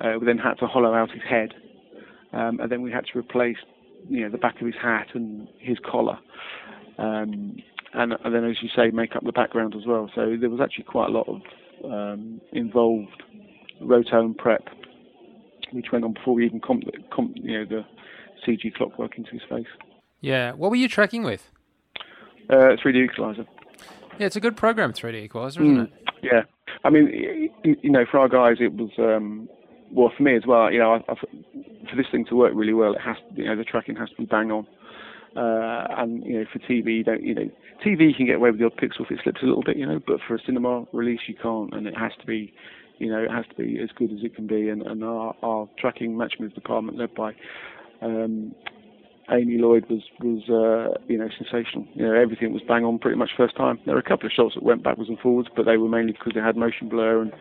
Uh, 0.01 0.15
we 0.19 0.27
then 0.27 0.39
had 0.39 0.55
to 0.55 0.67
hollow 0.67 0.95
out 0.95 1.11
his 1.11 1.23
head, 1.29 1.53
um, 2.33 2.61
and 2.61 2.71
then 2.71 2.83
we 2.83 2.91
had 2.91 3.05
to 3.13 3.19
replace, 3.19 3.59
you 4.09 4.23
know, 4.23 4.31
the 4.31 4.39
back 4.39 4.61
of 4.61 4.67
his 4.67 4.77
hat 4.81 5.09
and 5.15 5.49
his 5.59 5.79
collar. 5.85 6.19
Um, 6.99 7.57
and, 7.95 8.15
and, 8.25 8.35
then, 8.35 8.45
as 8.45 8.57
you 8.63 8.69
say, 8.75 8.91
make 8.91 9.17
up 9.17 9.25
the 9.25 9.33
background 9.33 9.75
as 9.75 9.87
well. 9.87 10.11
So 10.15 10.37
there 10.39 10.51
was 10.51 10.61
actually 10.61 10.85
quite 10.85 11.09
a 11.09 11.13
lot 11.13 11.29
of 11.29 11.41
um, 11.85 12.41
involved 12.53 13.23
roto 13.81 14.35
prep, 14.37 14.69
which 15.73 15.87
went 15.93 16.05
on 16.05 16.13
before 16.13 16.35
we 16.35 16.45
even 16.45 16.61
comp, 16.61 16.85
comp, 17.13 17.37
you 17.37 17.59
know, 17.59 17.65
the 17.65 17.85
CG 18.47 18.75
clockwork 18.75 19.17
into 19.17 19.31
his 19.31 19.43
face. 19.49 19.67
Yeah. 20.21 20.53
What 20.53 20.71
were 20.71 20.77
you 20.77 20.89
tracking 20.89 21.23
with? 21.23 21.51
Uh, 22.51 22.77
3D 22.83 23.05
Equalizer. 23.05 23.47
Yeah, 24.19 24.27
it's 24.27 24.37
a 24.37 24.41
good 24.41 24.57
program, 24.57 24.93
3D 24.93 25.15
Equalizer, 25.25 25.63
isn't 25.63 25.77
mm, 25.77 25.85
it? 25.85 25.93
Yeah. 26.23 26.43
I 26.85 26.91
mean, 26.91 27.51
you 27.65 27.91
know, 27.91 28.05
for 28.11 28.19
our 28.19 28.29
guys, 28.29 28.57
it 28.61 28.73
was 28.75 28.91
um, 28.99 29.49
well 29.93 30.13
for 30.17 30.23
me 30.23 30.37
as 30.37 30.43
well. 30.47 30.73
You 30.73 30.79
know, 30.79 31.03
I, 31.09 31.15
for 31.15 31.97
this 31.97 32.07
thing 32.11 32.25
to 32.27 32.37
work 32.37 32.53
really 32.55 32.75
well, 32.75 32.93
it 32.93 33.01
has 33.01 33.17
you 33.35 33.45
know, 33.45 33.57
the 33.57 33.65
tracking 33.65 33.97
has 33.97 34.11
to 34.11 34.17
be 34.17 34.25
bang 34.25 34.51
on. 34.51 34.67
Uh, 35.37 35.87
and 35.99 36.25
you 36.25 36.39
know, 36.39 36.45
for 36.53 36.59
TV, 36.61 36.99
you 36.99 37.05
don't, 37.05 37.23
you 37.23 37.35
know, 37.35 37.51
TV 37.85 38.09
you 38.09 38.15
can 38.15 38.27
get 38.27 38.37
away 38.37 38.51
with 38.51 38.59
the 38.59 38.67
odd 38.67 38.77
pixel 38.77 39.03
if 39.03 39.11
it 39.11 39.21
slips 39.23 39.43
a 39.43 39.47
little 39.47 39.63
bit, 39.63 39.77
you 39.77 39.87
know, 39.87 40.01
but 40.07 40.19
for 40.27 40.35
a 40.35 40.39
cinema 40.45 40.85
release 40.93 41.21
you 41.29 41.35
can't, 41.41 41.73
and 41.75 41.87
it 41.87 41.97
has 41.97 42.13
to 42.21 42.27
be, 42.27 42.53
you 42.99 43.11
know, 43.11 43.19
it 43.23 43.31
has 43.31 43.45
to 43.47 43.55
be 43.55 43.79
as 43.81 43.91
good 43.97 44.11
as 44.11 44.19
it 44.23 44.35
can 44.35 44.47
be. 44.47 44.69
And, 44.69 44.83
and 44.83 45.05
our, 45.05 45.35
our 45.43 45.69
tracking 45.79 46.17
match 46.17 46.35
move 46.41 46.55
department, 46.55 46.99
led 46.99 47.15
by 47.15 47.35
um, 48.03 48.55
Amy 49.31 49.59
Lloyd, 49.59 49.85
was 49.91 50.03
was 50.21 50.43
uh, 50.49 50.99
you 51.07 51.19
know 51.19 51.29
sensational. 51.37 51.87
You 51.95 52.07
know, 52.07 52.15
everything 52.15 52.53
was 52.53 52.63
bang 52.67 52.85
on 52.85 52.99
pretty 52.99 53.19
much 53.19 53.31
first 53.37 53.57
time. 53.57 53.79
There 53.85 53.95
were 53.95 54.01
a 54.01 54.09
couple 54.09 54.27
of 54.27 54.33
shots 54.33 54.55
that 54.55 54.65
went 54.65 54.83
backwards 54.83 55.11
and 55.11 55.19
forwards, 55.19 55.49
but 55.55 55.67
they 55.67 55.77
were 55.77 55.89
mainly 55.89 56.13
because 56.13 56.33
they 56.35 56.41
had 56.41 56.57
motion 56.57 56.89
blur 56.89 57.23
and 57.23 57.33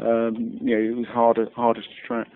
um, 0.00 0.58
you 0.60 0.76
know 0.76 0.92
it 0.92 0.96
was 0.96 1.06
harder 1.06 1.48
harder 1.54 1.82
to 1.82 2.06
track. 2.06 2.28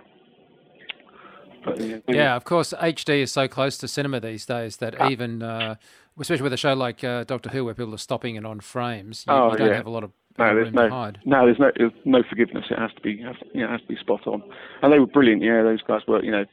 But, 1.65 1.81
yeah, 1.81 1.97
yeah, 2.09 2.37
of 2.37 2.45
course, 2.45 2.73
HD 2.81 3.23
is 3.23 3.33
so 3.33 3.49
close 3.49 3.77
to 3.79 3.89
cinema 3.89 4.21
these 4.21 4.47
days 4.47 4.77
that 4.77 4.95
ah. 5.01 5.11
even, 5.11 5.43
uh, 5.43 5.75
especially 6.19 6.45
with 6.45 6.53
a 6.53 6.57
show 6.57 6.73
like 6.73 7.03
uh, 7.03 7.25
Doctor 7.25 7.51
Who, 7.51 7.65
where 7.65 7.75
people 7.75 7.93
are 7.95 7.99
stopping 7.99 8.37
it 8.37 8.47
on 8.47 8.61
frames, 8.61 9.25
you, 9.27 9.35
oh, 9.35 9.51
you 9.51 9.59
don't 9.59 9.69
yeah. 9.69 9.75
have 9.75 9.87
a 9.87 9.91
lot 9.91 10.05
of 10.05 10.13
no, 10.39 10.55
there's 10.55 10.73
no, 10.73 10.89
no, 11.25 11.47
there's 11.47 11.59
no, 11.59 11.73
there's 11.77 11.93
no 12.05 12.23
forgiveness. 12.29 12.67
It 12.71 12.79
has 12.79 12.93
to 12.95 13.01
be, 13.01 13.21
has 13.23 13.37
to, 13.39 13.47
you 13.53 13.61
know, 13.61 13.67
it 13.67 13.71
has 13.73 13.81
to 13.81 13.87
be 13.89 13.97
spot 13.97 14.25
on. 14.29 14.41
And 14.83 14.93
they 14.93 15.01
were 15.01 15.07
brilliant. 15.07 15.43
Yeah, 15.43 15.63
those 15.63 15.83
guys 15.83 16.03
were, 16.07 16.23
you 16.23 16.31
know, 16.31 16.45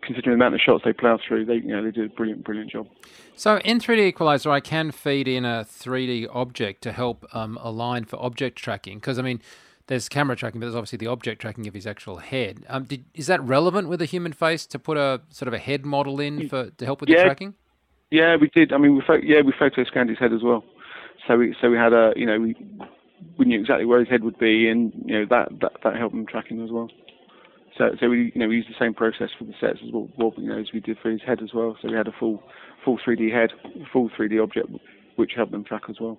considering 0.00 0.38
the 0.38 0.44
amount 0.44 0.54
of 0.54 0.60
shots 0.60 0.84
they 0.84 0.92
plough 0.92 1.18
through, 1.26 1.44
they 1.44 1.56
you 1.56 1.68
know 1.68 1.82
they 1.82 1.90
did 1.90 2.10
a 2.10 2.14
brilliant, 2.14 2.44
brilliant 2.44 2.70
job. 2.70 2.86
So 3.34 3.58
in 3.58 3.80
3D 3.80 4.06
Equalizer, 4.06 4.50
I 4.50 4.60
can 4.60 4.92
feed 4.92 5.26
in 5.26 5.44
a 5.44 5.66
3D 5.68 6.28
object 6.32 6.82
to 6.82 6.92
help 6.92 7.26
um, 7.34 7.58
align 7.60 8.04
for 8.04 8.16
object 8.22 8.56
tracking 8.56 8.98
because 8.98 9.18
I 9.18 9.22
mean. 9.22 9.40
There's 9.88 10.08
camera 10.08 10.34
tracking, 10.34 10.60
but 10.60 10.66
there's 10.66 10.74
obviously 10.74 10.98
the 10.98 11.06
object 11.06 11.40
tracking 11.40 11.68
of 11.68 11.74
his 11.74 11.86
actual 11.86 12.18
head. 12.18 12.64
Um, 12.68 12.84
did, 12.84 13.04
is 13.14 13.28
that 13.28 13.40
relevant 13.42 13.88
with 13.88 14.02
a 14.02 14.04
human 14.04 14.32
face 14.32 14.66
to 14.66 14.78
put 14.80 14.96
a 14.96 15.20
sort 15.30 15.46
of 15.46 15.54
a 15.54 15.58
head 15.58 15.86
model 15.86 16.18
in 16.18 16.48
for 16.48 16.70
to 16.70 16.84
help 16.84 17.00
with 17.00 17.08
yeah. 17.08 17.18
the 17.18 17.24
tracking? 17.24 17.54
Yeah, 18.10 18.36
we 18.36 18.48
did. 18.48 18.72
I 18.72 18.78
mean, 18.78 18.96
we 18.96 19.02
yeah 19.22 19.42
we 19.42 19.52
photo 19.56 19.84
scanned 19.84 20.08
his 20.08 20.18
head 20.18 20.32
as 20.32 20.42
well. 20.42 20.64
So 21.26 21.36
we 21.36 21.54
so 21.60 21.70
we 21.70 21.76
had 21.76 21.92
a 21.92 22.12
you 22.16 22.26
know 22.26 22.40
we 22.40 22.56
we 23.38 23.44
knew 23.44 23.60
exactly 23.60 23.84
where 23.84 24.00
his 24.00 24.08
head 24.08 24.24
would 24.24 24.38
be, 24.38 24.68
and 24.68 24.92
you 25.04 25.20
know 25.20 25.26
that 25.30 25.48
that, 25.60 25.72
that 25.84 25.96
helped 25.96 26.14
him 26.14 26.26
tracking 26.26 26.62
as 26.62 26.70
well. 26.70 26.88
So 27.78 27.90
so 28.00 28.08
we 28.08 28.32
you 28.34 28.40
know 28.40 28.48
we 28.48 28.56
used 28.56 28.68
the 28.68 28.78
same 28.78 28.94
process 28.94 29.30
for 29.38 29.44
the 29.44 29.54
sets 29.60 29.78
as 29.84 29.92
well, 29.92 30.08
you 30.36 30.48
know 30.48 30.58
as 30.58 30.72
we 30.72 30.80
did 30.80 30.98
for 31.02 31.10
his 31.10 31.20
head 31.22 31.40
as 31.42 31.52
well. 31.54 31.76
So 31.80 31.88
we 31.88 31.96
had 31.96 32.08
a 32.08 32.14
full 32.18 32.42
full 32.84 32.98
3D 32.98 33.32
head, 33.32 33.50
full 33.92 34.10
3D 34.10 34.42
object, 34.42 34.68
which 35.16 35.32
helped 35.36 35.52
them 35.52 35.64
track 35.64 35.82
as 35.88 35.96
well. 36.00 36.18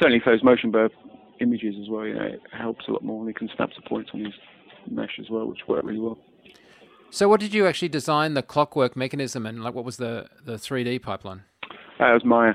Certainly 0.00 0.20
for 0.24 0.32
those 0.32 0.42
motion 0.42 0.70
blur 0.70 0.88
images 1.40 1.74
as 1.80 1.88
well, 1.88 2.06
you 2.06 2.14
know, 2.14 2.22
it 2.22 2.40
helps 2.52 2.86
a 2.88 2.92
lot 2.92 3.04
more. 3.04 3.20
And 3.20 3.28
he 3.28 3.34
can 3.34 3.48
snap 3.56 3.70
the 3.76 3.88
points 3.88 4.10
on 4.14 4.24
his 4.24 4.34
mesh 4.90 5.18
as 5.18 5.30
well, 5.30 5.46
which 5.46 5.60
worked 5.68 5.84
really 5.84 6.00
well. 6.00 6.18
So, 7.10 7.28
what 7.28 7.40
did 7.40 7.54
you 7.54 7.66
actually 7.66 7.88
design 7.88 8.34
the 8.34 8.42
clockwork 8.42 8.96
mechanism 8.96 9.46
and 9.46 9.62
like 9.62 9.74
what 9.74 9.84
was 9.84 9.96
the 9.96 10.28
the 10.44 10.54
3D 10.54 11.02
pipeline? 11.02 11.44
That 11.98 12.12
was 12.12 12.24
Maya, 12.24 12.52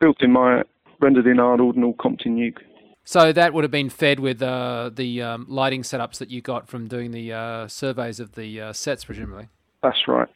built 0.00 0.22
in 0.22 0.32
Maya, 0.32 0.64
rendered 1.00 1.26
in 1.26 1.38
Arnold 1.38 1.76
and 1.76 1.84
all 1.84 1.94
comped 1.94 2.26
in 2.26 2.36
Nuke. 2.36 2.58
So 3.04 3.32
that 3.32 3.52
would 3.54 3.64
have 3.64 3.70
been 3.70 3.90
fed 3.90 4.20
with 4.20 4.42
uh, 4.42 4.90
the 4.92 5.22
um, 5.22 5.46
lighting 5.48 5.82
setups 5.82 6.18
that 6.18 6.30
you 6.30 6.40
got 6.40 6.68
from 6.68 6.86
doing 6.86 7.10
the 7.10 7.32
uh, 7.32 7.68
surveys 7.68 8.20
of 8.20 8.32
the 8.32 8.60
uh, 8.60 8.72
sets, 8.72 9.04
presumably. 9.04 9.48
That's 9.82 10.06
right. 10.06 10.28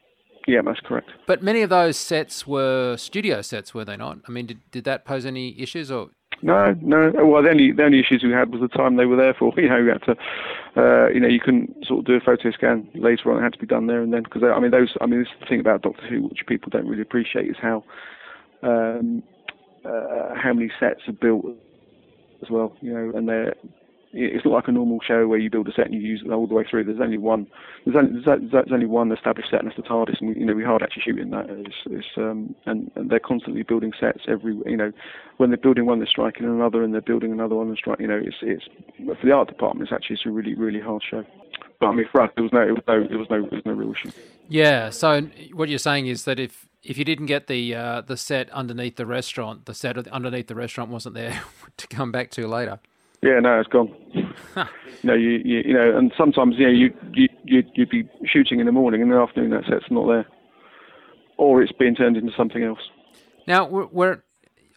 Yeah, 0.47 0.61
that's 0.65 0.81
correct. 0.81 1.11
But 1.27 1.43
many 1.43 1.63
of 1.63 1.71
those 1.71 1.97
sets 1.97 2.47
were 2.47 2.97
studio 2.97 3.43
sets, 3.43 3.75
were 3.75 3.85
they 3.85 3.97
not? 3.97 4.19
I 4.29 4.31
mean, 4.31 4.47
did, 4.47 4.61
did 4.71 4.85
that 4.85 5.05
pose 5.05 5.25
any 5.25 5.59
issues 5.61 5.91
or? 5.91 6.11
No, 6.45 6.77
no. 6.83 7.11
Well, 7.25 7.43
the 7.43 7.49
only 7.49 7.73
the 7.73 7.85
only 7.85 8.01
issues 8.01 8.23
we 8.23 8.31
had 8.31 8.53
was 8.53 8.61
the 8.61 8.69
time 8.69 8.97
they 8.97 9.07
were 9.07 9.17
there 9.17 9.33
for. 9.33 9.51
You 9.57 9.71
know, 9.71 9.79
you 9.79 9.89
had 9.89 10.03
to, 10.03 10.17
uh, 10.77 11.09
you 11.09 11.19
know, 11.19 11.27
you 11.27 11.41
couldn't 11.41 11.87
sort 11.87 12.01
of 12.01 12.05
do 12.05 12.17
a 12.17 12.21
photo 12.21 12.51
scan 12.51 12.87
later 12.95 13.33
on. 13.33 13.39
It 13.39 13.45
had 13.45 13.55
to 13.55 13.59
be 13.59 13.67
done 13.67 13.87
there 13.87 14.03
and 14.03 14.13
then 14.13 14.25
because 14.25 14.43
I 14.43 14.61
mean 14.61 14.71
those. 14.71 14.95
I 15.01 15.07
mean, 15.07 15.21
this 15.21 15.29
is 15.29 15.41
the 15.41 15.47
thing 15.47 15.61
about 15.61 15.81
Doctor 15.81 16.07
Who, 16.07 16.29
which 16.29 16.45
people 16.47 16.69
don't 16.69 16.87
really 16.87 17.01
appreciate, 17.01 17.49
is 17.49 17.57
how 17.63 17.83
um, 18.63 19.23
uh, 19.87 20.35
how 20.37 20.53
many 20.53 20.71
sets 20.79 21.01
are 21.09 21.13
built 21.13 21.47
as 22.43 22.51
well. 22.51 22.77
You 22.83 22.93
know, 22.93 23.17
and 23.17 23.27
they're 23.27 23.55
it's 24.15 24.45
not 24.45 24.55
like 24.55 24.69
a 24.69 24.73
normal 24.73 25.01
show 25.07 25.27
where 25.27 25.39
you 25.39 25.51
build 25.51 25.69
a 25.69 25.73
set 25.73 25.87
and 25.87 25.95
you 25.95 26.01
use 26.01 26.23
it 26.25 26.31
all 26.31 26.47
the 26.47 26.55
way 26.55 26.65
through. 26.69 26.85
There's 26.85 27.01
only 27.01 27.19
one. 27.19 27.47
There's 27.85 27.97
only, 27.97 28.23
there's, 28.25 28.73
only 28.73 28.87
one 28.87 29.13
established 29.13 29.51
set, 29.51 29.61
and 29.61 29.69
that's 29.69 29.77
the 29.77 29.83
TARDIS. 29.83 30.21
And 30.21 30.31
we, 30.31 30.41
you 30.41 30.47
know, 30.47 30.55
we 30.55 30.65
hard 30.65 30.83
actually 30.83 31.03
shooting 31.03 31.31
that. 31.31 31.47
It's, 31.51 31.75
it's, 31.87 32.07
um, 32.17 32.55
and, 32.67 32.91
and 32.95 33.11
they're 33.11 33.21
constantly 33.21 33.63
building 33.63 33.93
sets 33.99 34.21
every. 34.29 34.55
You 34.67 34.77
know, 34.77 34.93
when 35.39 35.51
they're 35.51 35.57
building 35.57 35.87
one, 35.87 35.99
they're 35.99 36.07
striking 36.07 36.47
another, 36.47 36.83
and 36.83 36.95
they're 36.95 37.01
building 37.01 37.33
another 37.33 37.57
one 37.57 37.69
and 37.69 37.77
striking. 37.77 38.07
You 38.07 38.13
know, 38.13 38.21
it's 38.23 38.37
it's 38.43 38.65
for 39.21 39.27
the 39.27 39.33
art 39.33 39.49
department. 39.49 39.89
It's 39.89 39.93
actually 39.93 40.15
it's 40.15 40.27
a 40.27 40.31
really 40.31 40.55
really 40.55 40.81
hard 40.81 41.03
show. 41.09 41.25
But 41.81 41.87
I 41.87 41.95
mean, 41.95 42.07
for 42.11 42.23
us, 42.23 42.31
there 42.37 42.45
was 42.45 42.53
no, 42.53 42.63
it 42.63 42.73
was 42.73 42.83
no, 42.87 43.03
it 43.03 43.19
was 43.19 43.27
no, 43.31 43.43
there 43.43 43.59
was 43.59 43.67
no 43.67 43.73
real 43.73 43.93
issue. 43.93 44.11
Yeah. 44.49 44.91
So 44.91 45.23
what 45.53 45.69
you're 45.69 45.79
saying 45.79 46.07
is 46.07 46.25
that 46.25 46.39
if 46.39 46.69
if 46.83 46.99
you 46.99 47.05
didn't 47.05 47.27
get 47.27 47.47
the 47.47 47.75
uh, 47.75 48.01
the 48.03 48.17
set 48.17 48.51
underneath 48.51 48.97
the 48.97 49.07
restaurant, 49.07 49.67
the 49.67 49.75
set 49.75 49.97
underneath 50.09 50.47
the 50.47 50.55
restaurant 50.55 50.91
wasn't 50.91 51.15
there 51.15 51.43
to 51.77 51.87
come 51.89 52.13
back 52.13 52.31
to 52.33 52.47
later. 52.47 52.79
Yeah, 53.25 53.41
no, 53.41 53.59
it's 53.59 53.69
gone. 53.69 53.89
you 54.13 54.25
know, 55.03 55.15
you, 55.15 55.41
you 55.43 55.63
you 55.65 55.73
know, 55.73 55.97
and 55.97 56.13
sometimes 56.15 56.57
you 56.59 56.67
know 56.67 56.73
you 56.73 56.95
you 57.15 57.29
you'd, 57.45 57.71
you'd 57.75 57.89
be 57.89 58.07
shooting 58.27 58.61
in 58.61 58.67
the 58.67 58.73
morning, 58.73 59.01
and 59.01 59.11
in 59.11 59.17
the 59.17 59.23
afternoon 59.23 59.51
that 59.53 59.65
set's 59.67 59.91
not 59.91 60.07
there, 60.07 60.27
or 61.39 61.63
it's 61.63 61.73
being 61.73 61.95
turned 61.95 62.19
into 62.19 62.33
something 62.37 62.63
else. 62.63 62.81
Now, 63.47 63.67
we're, 63.67 63.87
we're 63.87 64.23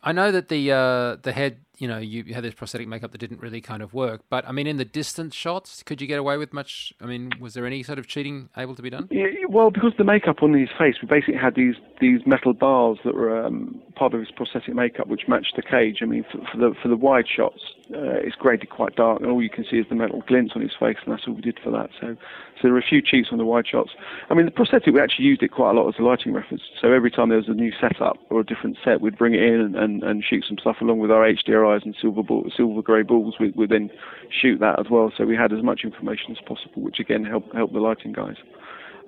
I 0.02 0.14
know 0.14 0.32
that 0.32 0.48
the 0.48 0.72
uh, 0.72 1.18
the 1.22 1.34
head 1.34 1.58
you 1.78 1.88
know, 1.88 1.98
you 1.98 2.34
had 2.34 2.44
this 2.44 2.54
prosthetic 2.54 2.88
makeup 2.88 3.12
that 3.12 3.20
didn't 3.20 3.42
really 3.42 3.62
kind 3.62 3.82
of 3.82 3.94
work. 3.94 4.22
But 4.30 4.48
I 4.48 4.52
mean, 4.52 4.68
in 4.68 4.78
the 4.78 4.86
distance 4.86 5.36
shots, 5.36 5.84
could 5.84 6.02
you 6.02 6.08
get 6.08 6.20
away 6.20 6.38
with 6.38 6.54
much? 6.54 6.94
I 7.02 7.06
mean, 7.06 7.32
was 7.40 7.54
there 7.54 7.66
any 7.66 7.84
sort 7.84 8.00
of 8.00 8.08
cheating 8.08 8.50
able 8.58 8.76
to 8.76 8.82
be 8.82 8.90
done? 8.90 9.08
Yeah, 9.12 9.28
well, 9.50 9.72
because 9.72 9.94
the 9.98 10.04
makeup 10.04 10.42
on 10.42 10.54
his 10.54 10.70
face, 10.78 10.96
we 11.02 11.08
basically 11.08 11.36
had 11.36 11.56
these 11.56 11.76
these 12.02 12.22
metal 12.26 12.54
bars 12.54 12.98
that 13.06 13.16
were 13.16 13.46
um, 13.46 13.82
part 13.96 14.14
of 14.14 14.20
his 14.20 14.30
prosthetic 14.32 14.74
makeup, 14.76 15.08
which 15.08 15.28
matched 15.28 15.56
the 15.56 15.62
cage. 15.62 16.00
I 16.02 16.06
mean, 16.06 16.26
for, 16.32 16.40
for 16.52 16.58
the 16.58 16.76
for 16.82 16.88
the 16.88 16.98
wide 16.98 17.26
shots, 17.28 17.62
uh, 17.94 18.20
it's 18.22 18.36
graded 18.36 18.70
quite 18.70 18.96
dark, 18.96 19.22
and 19.22 19.30
all 19.30 19.42
you 19.42 19.50
can 19.50 19.66
see 19.70 19.78
is 19.78 19.86
the 19.90 19.96
metal 19.96 20.24
glints 20.28 20.54
on 20.56 20.62
his 20.62 20.72
face, 20.80 20.98
and 21.06 21.14
that's 21.14 21.28
all 21.28 21.34
we 21.34 21.42
did 21.42 21.60
for 21.64 21.72
that. 21.72 21.90
So, 22.00 22.16
so 22.16 22.62
there 22.64 22.72
were 22.72 22.80
a 22.80 22.88
few 22.88 23.02
cheats 23.02 23.30
on 23.32 23.38
the 23.38 23.46
wide 23.46 23.68
shots. 23.68 23.92
I 24.30 24.34
mean, 24.34 24.46
the 24.46 24.52
prosthetic 24.52 24.94
we 24.94 25.00
actually 25.00 25.26
used 25.26 25.44
it 25.44 25.50
quite 25.50 25.72
a 25.72 25.74
lot 25.74 25.88
as 25.88 26.00
a 26.00 26.04
lighting 26.04 26.34
reference. 26.34 26.64
So 26.82 26.92
every 26.92 27.12
time 27.12 27.30
there 27.30 27.38
was 27.38 27.48
a 27.48 27.54
new 27.54 27.72
setup 27.80 28.18
or 28.30 28.42
a 28.42 28.44
different 28.44 28.78
set, 28.84 29.02
we'd 29.02 29.18
bring 29.18 29.34
it 29.34 29.42
in 29.42 29.62
and, 29.62 29.76
and, 29.76 30.04
and 30.04 30.24
shoot 30.24 30.46
some 30.48 30.58
stuff 30.58 30.78
along 30.82 31.00
with 31.00 31.12
our 31.12 31.26
And 31.74 31.96
silver 32.02 32.24
ball, 32.24 32.50
silver 32.56 32.82
grey 32.82 33.04
balls. 33.04 33.36
We 33.40 33.52
would 33.52 33.70
then 33.70 33.90
shoot 34.30 34.60
that 34.60 34.80
as 34.80 34.88
well. 34.90 35.12
So 35.18 35.26
we 35.26 35.36
had 35.36 35.54
as 35.54 35.64
much 35.64 35.82
information 35.84 36.32
as 36.32 36.38
possible, 36.48 36.82
which 36.82 37.00
again 37.00 37.24
helped 37.24 37.56
help 37.56 37.74
the 37.74 37.80
lighting 37.80 38.14
guys. 38.14 38.36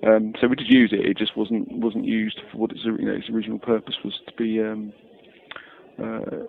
Um, 0.06 0.34
so 0.40 0.48
we 0.48 0.56
did 0.56 0.70
use 0.70 0.92
it. 0.94 1.06
It 1.06 1.18
just 1.18 1.36
wasn't 1.36 1.72
wasn't 1.72 2.06
used 2.06 2.40
for 2.52 2.58
what 2.58 2.72
its 2.72 2.82
you 2.84 3.06
know 3.06 3.14
its 3.14 3.30
original 3.30 3.60
purpose 3.60 3.96
was 4.04 4.20
to 4.28 4.34
be. 4.38 4.62
Um, 4.62 4.94
uh, 6.02 6.46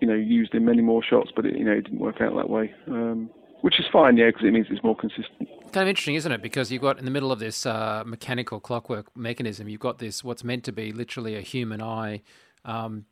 you 0.00 0.08
know, 0.08 0.14
used 0.14 0.54
in 0.54 0.64
many 0.64 0.82
more 0.82 1.02
shots, 1.02 1.30
but 1.34 1.44
it, 1.44 1.56
you 1.56 1.64
know, 1.64 1.72
it 1.72 1.82
didn't 1.82 2.00
work 2.00 2.20
out 2.20 2.34
that 2.34 2.48
way. 2.48 2.72
Um, 2.88 3.30
which 3.60 3.78
is 3.78 3.86
fine, 3.92 4.16
yeah, 4.16 4.28
because 4.28 4.44
it 4.44 4.52
means 4.52 4.66
it's 4.70 4.82
more 4.82 4.96
consistent. 4.96 5.48
Kind 5.72 5.82
of 5.82 5.88
interesting, 5.88 6.14
isn't 6.14 6.32
it? 6.32 6.42
Because 6.42 6.72
you've 6.72 6.82
got 6.82 6.98
in 6.98 7.04
the 7.04 7.10
middle 7.10 7.30
of 7.30 7.38
this 7.38 7.66
uh, 7.66 8.02
mechanical 8.06 8.58
clockwork 8.58 9.14
mechanism, 9.14 9.68
you've 9.68 9.80
got 9.80 9.98
this 9.98 10.24
what's 10.24 10.42
meant 10.42 10.64
to 10.64 10.72
be 10.72 10.92
literally 10.92 11.36
a 11.36 11.42
human 11.42 11.82
eye, 11.82 12.22
um, 12.64 13.04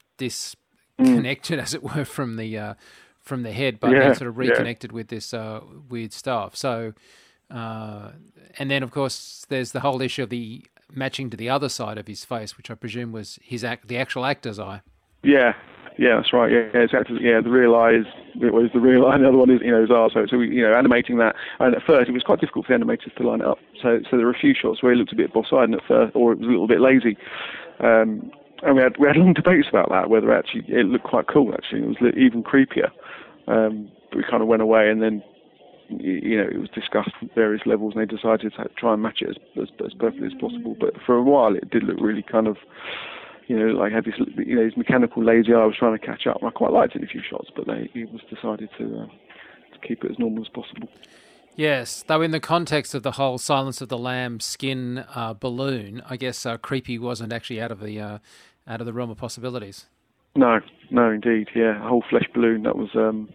disconnected, 0.98 1.58
mm. 1.58 1.62
as 1.62 1.74
it 1.74 1.82
were, 1.82 2.04
from 2.04 2.36
the 2.36 2.58
uh, 2.58 2.74
from 3.22 3.42
the 3.42 3.52
head, 3.52 3.78
but 3.80 3.90
yeah, 3.90 4.00
then 4.00 4.14
sort 4.14 4.28
of 4.28 4.38
reconnected 4.38 4.90
yeah. 4.90 4.94
with 4.94 5.08
this 5.08 5.32
uh, 5.34 5.60
weird 5.88 6.12
stuff. 6.12 6.56
So, 6.56 6.94
uh, 7.50 8.10
and 8.58 8.70
then 8.70 8.82
of 8.82 8.90
course 8.90 9.46
there's 9.48 9.72
the 9.72 9.80
whole 9.80 10.00
issue 10.00 10.24
of 10.24 10.30
the 10.30 10.64
matching 10.92 11.30
to 11.30 11.36
the 11.36 11.50
other 11.50 11.68
side 11.68 11.98
of 11.98 12.06
his 12.06 12.24
face, 12.24 12.56
which 12.56 12.70
I 12.70 12.74
presume 12.74 13.12
was 13.12 13.38
his 13.42 13.62
act, 13.62 13.88
the 13.88 13.98
actual 13.98 14.24
actor's 14.24 14.58
eye. 14.58 14.80
Yeah, 15.22 15.52
yeah, 15.98 16.16
that's 16.16 16.32
right. 16.32 16.50
Yeah, 16.50 16.68
yeah, 16.72 16.80
exactly. 16.80 17.18
Yeah, 17.20 17.40
the 17.40 17.50
real 17.50 17.74
eye 17.74 17.94
is 17.94 18.06
it 18.40 18.54
was 18.54 18.70
the 18.72 18.80
real 18.80 19.06
eye, 19.06 19.14
and 19.16 19.24
the 19.24 19.28
other 19.28 19.36
one 19.36 19.50
is 19.50 19.60
you 19.62 19.70
know 19.70 19.84
ours. 19.94 20.12
So, 20.14 20.26
so 20.30 20.38
we, 20.38 20.48
you 20.48 20.62
know, 20.62 20.72
animating 20.72 21.18
that, 21.18 21.34
and 21.58 21.74
at 21.74 21.82
first 21.82 22.08
it 22.08 22.12
was 22.12 22.22
quite 22.22 22.40
difficult 22.40 22.66
for 22.66 22.78
the 22.78 22.84
animators 22.84 23.14
to 23.16 23.28
line 23.28 23.40
it 23.40 23.46
up. 23.46 23.58
So, 23.82 23.98
so 24.10 24.16
there 24.16 24.26
were 24.26 24.32
a 24.32 24.38
few 24.38 24.54
shots 24.54 24.82
where 24.82 24.92
it 24.92 24.96
looked 24.96 25.12
a 25.12 25.16
bit 25.16 25.32
boss-eyed 25.32 25.74
at 25.74 25.80
first, 25.86 26.14
or 26.14 26.32
it 26.32 26.38
was 26.38 26.46
a 26.46 26.50
little 26.50 26.68
bit 26.68 26.80
lazy. 26.80 27.18
Um, 27.80 28.30
and 28.62 28.76
we 28.76 28.82
had 28.82 28.96
we 28.98 29.06
had 29.06 29.16
long 29.16 29.34
debates 29.34 29.68
about 29.68 29.88
that 29.90 30.10
whether 30.10 30.32
actually 30.32 30.64
it 30.68 30.86
looked 30.86 31.04
quite 31.04 31.26
cool. 31.26 31.52
Actually, 31.54 31.82
it 31.82 31.88
was 31.88 32.14
even 32.16 32.42
creepier. 32.42 32.90
Um, 33.46 33.90
but 34.10 34.18
we 34.18 34.24
kind 34.28 34.42
of 34.42 34.48
went 34.48 34.62
away, 34.62 34.90
and 34.90 35.02
then 35.02 35.22
you 35.88 36.36
know 36.36 36.48
it 36.48 36.60
was 36.60 36.68
discussed 36.70 37.10
at 37.22 37.34
various 37.34 37.62
levels, 37.66 37.94
and 37.94 38.02
they 38.02 38.16
decided 38.16 38.52
to 38.54 38.68
try 38.76 38.92
and 38.92 39.02
match 39.02 39.22
it 39.22 39.30
as, 39.30 39.36
as, 39.62 39.68
as 39.86 39.94
perfectly 39.94 40.26
as 40.26 40.34
possible. 40.34 40.76
But 40.78 40.94
for 41.04 41.16
a 41.16 41.22
while, 41.22 41.54
it 41.54 41.70
did 41.70 41.84
look 41.84 41.96
really 42.00 42.22
kind 42.22 42.46
of 42.46 42.56
you 43.48 43.58
know, 43.58 43.72
like 43.72 43.92
had 43.92 44.04
this, 44.04 44.14
you 44.36 44.56
know, 44.56 44.64
his 44.64 44.76
mechanical 44.76 45.24
lazy 45.24 45.54
eye 45.54 45.58
I 45.58 45.64
was 45.64 45.76
trying 45.76 45.98
to 45.98 46.06
catch 46.06 46.26
up. 46.26 46.36
and 46.40 46.48
I 46.48 46.50
quite 46.50 46.70
liked 46.70 46.94
it 46.94 46.98
in 46.98 47.04
a 47.04 47.10
few 47.10 47.22
shots, 47.28 47.48
but 47.56 47.66
they, 47.66 47.90
it 47.94 48.12
was 48.12 48.20
decided 48.28 48.68
to, 48.76 48.84
uh, 48.84 49.06
to 49.06 49.88
keep 49.88 50.04
it 50.04 50.10
as 50.10 50.18
normal 50.18 50.44
as 50.44 50.48
possible. 50.48 50.88
Yes, 51.56 52.04
though 52.06 52.22
in 52.22 52.30
the 52.30 52.40
context 52.40 52.94
of 52.94 53.02
the 53.02 53.12
whole 53.12 53.38
Silence 53.38 53.80
of 53.80 53.88
the 53.88 53.98
Lamb 53.98 54.38
skin 54.38 55.04
uh, 55.14 55.34
balloon, 55.34 56.02
I 56.08 56.16
guess 56.16 56.46
uh, 56.46 56.58
creepy 56.58 56.98
wasn't 56.98 57.32
actually 57.32 57.60
out 57.60 57.72
of 57.72 57.80
the 57.80 57.98
uh, 57.98 58.18
out 58.68 58.80
of 58.80 58.86
the 58.86 58.92
realm 58.92 59.10
of 59.10 59.16
possibilities. 59.16 59.86
No, 60.36 60.60
no, 60.90 61.10
indeed, 61.10 61.48
yeah, 61.54 61.84
a 61.84 61.88
whole 61.88 62.04
flesh 62.08 62.28
balloon 62.34 62.62
that 62.62 62.76
was 62.76 62.90
um, 62.94 63.28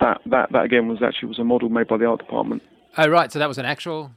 that 0.00 0.20
that 0.26 0.52
that 0.52 0.64
again 0.64 0.88
was 0.88 1.02
actually 1.02 1.28
was 1.28 1.38
a 1.38 1.44
model 1.44 1.68
made 1.68 1.88
by 1.88 1.96
the 1.96 2.04
art 2.04 2.20
department. 2.20 2.62
Oh 2.96 3.08
right, 3.08 3.32
so 3.32 3.38
that 3.38 3.48
was 3.48 3.58
an 3.58 3.64
actual. 3.64 4.12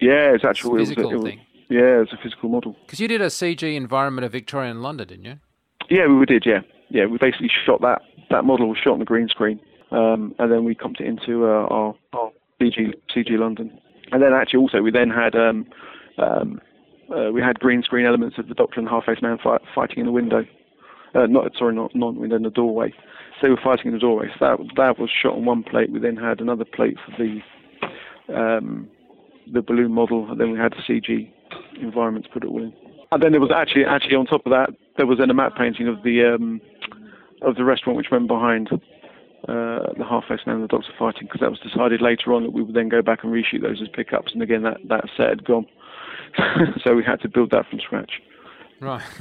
Yeah, 0.00 0.34
it's 0.34 0.44
actual 0.44 0.76
physical 0.76 1.04
it 1.04 1.06
was, 1.06 1.12
it 1.12 1.16
was, 1.16 1.24
thing. 1.24 1.40
Yeah, 1.68 2.02
it's 2.02 2.12
a 2.12 2.18
physical 2.22 2.48
model. 2.48 2.76
Because 2.84 3.00
you 3.00 3.08
did 3.08 3.20
a 3.20 3.26
CG 3.26 3.74
environment 3.74 4.24
of 4.24 4.32
Victorian 4.32 4.82
London, 4.82 5.08
didn't 5.08 5.24
you? 5.24 5.38
Yeah, 5.90 6.06
we 6.06 6.26
did. 6.26 6.44
Yeah, 6.46 6.60
yeah. 6.90 7.06
We 7.06 7.18
basically 7.18 7.50
shot 7.66 7.80
that. 7.82 8.02
That 8.30 8.44
model 8.44 8.68
was 8.68 8.78
shot 8.82 8.94
on 8.94 8.98
the 8.98 9.04
green 9.04 9.28
screen, 9.28 9.60
um, 9.90 10.34
and 10.38 10.50
then 10.50 10.64
we 10.64 10.74
comped 10.74 11.00
it 11.00 11.06
into 11.06 11.44
uh, 11.44 11.66
our, 11.70 11.94
our 12.12 12.30
CG 12.60 12.94
CG 13.14 13.38
London. 13.38 13.78
And 14.12 14.22
then 14.22 14.32
actually 14.32 14.60
also 14.60 14.80
we 14.80 14.90
then 14.90 15.10
had 15.10 15.34
um, 15.34 15.66
um, 16.18 16.60
uh, 17.14 17.30
we 17.32 17.40
had 17.40 17.60
green 17.60 17.82
screen 17.82 18.06
elements 18.06 18.38
of 18.38 18.48
the 18.48 18.54
Doctor 18.54 18.80
and 18.80 18.86
the 18.86 18.90
Half-Faced 18.90 19.22
Man 19.22 19.38
fight, 19.42 19.60
fighting 19.74 19.98
in 19.98 20.06
the 20.06 20.12
window. 20.12 20.44
Uh, 21.14 21.26
not 21.26 21.52
sorry, 21.56 21.74
not 21.74 21.94
not 21.94 22.16
window, 22.16 22.36
in 22.36 22.42
the 22.42 22.50
doorway. 22.50 22.90
So 23.40 23.46
they 23.46 23.48
were 23.50 23.60
fighting 23.62 23.86
in 23.86 23.92
the 23.92 24.00
doorway. 24.00 24.28
So 24.38 24.46
that 24.46 24.58
that 24.76 24.98
was 24.98 25.10
shot 25.10 25.34
on 25.34 25.44
one 25.44 25.62
plate. 25.62 25.90
We 25.92 26.00
then 26.00 26.16
had 26.16 26.40
another 26.40 26.64
plate 26.64 26.96
for 27.04 27.22
the 27.22 27.40
um, 28.34 28.88
the 29.52 29.62
balloon 29.62 29.92
model, 29.92 30.28
and 30.30 30.40
then 30.40 30.50
we 30.52 30.58
had 30.58 30.72
the 30.72 30.82
CG 30.92 31.30
environment 31.80 32.26
to 32.26 32.30
put 32.32 32.44
it 32.44 32.48
all 32.48 32.62
in. 32.62 32.72
And 33.12 33.22
then 33.22 33.32
there 33.32 33.40
was 33.40 33.52
actually 33.54 33.84
actually 33.84 34.16
on 34.16 34.26
top 34.26 34.44
of 34.44 34.50
that 34.50 34.70
there 34.96 35.06
was 35.06 35.18
then 35.18 35.30
a 35.30 35.34
matte 35.34 35.56
painting 35.56 35.88
of 35.88 36.02
the 36.02 36.34
um, 36.34 36.60
of 37.42 37.56
the 37.56 37.64
restaurant 37.64 37.96
which 37.96 38.10
went 38.10 38.26
behind 38.28 38.70
uh, 39.48 39.92
the 39.98 40.04
half-faced 40.08 40.46
man 40.46 40.56
and 40.56 40.64
the 40.64 40.68
doctor 40.68 40.92
fighting 40.98 41.26
because 41.26 41.40
that 41.40 41.50
was 41.50 41.60
decided 41.60 42.00
later 42.00 42.32
on 42.32 42.42
that 42.42 42.52
we 42.52 42.62
would 42.62 42.74
then 42.74 42.88
go 42.88 43.02
back 43.02 43.22
and 43.22 43.32
reshoot 43.32 43.62
those 43.62 43.82
as 43.82 43.88
pickups 43.88 44.32
and 44.32 44.42
again 44.42 44.62
that 44.62 44.78
that 44.88 45.04
set 45.16 45.28
had 45.28 45.44
gone. 45.44 45.66
so 46.84 46.94
we 46.94 47.02
had 47.04 47.20
to 47.22 47.28
build 47.28 47.50
that 47.50 47.66
from 47.68 47.80
scratch. 47.80 48.12
Right. 48.80 49.02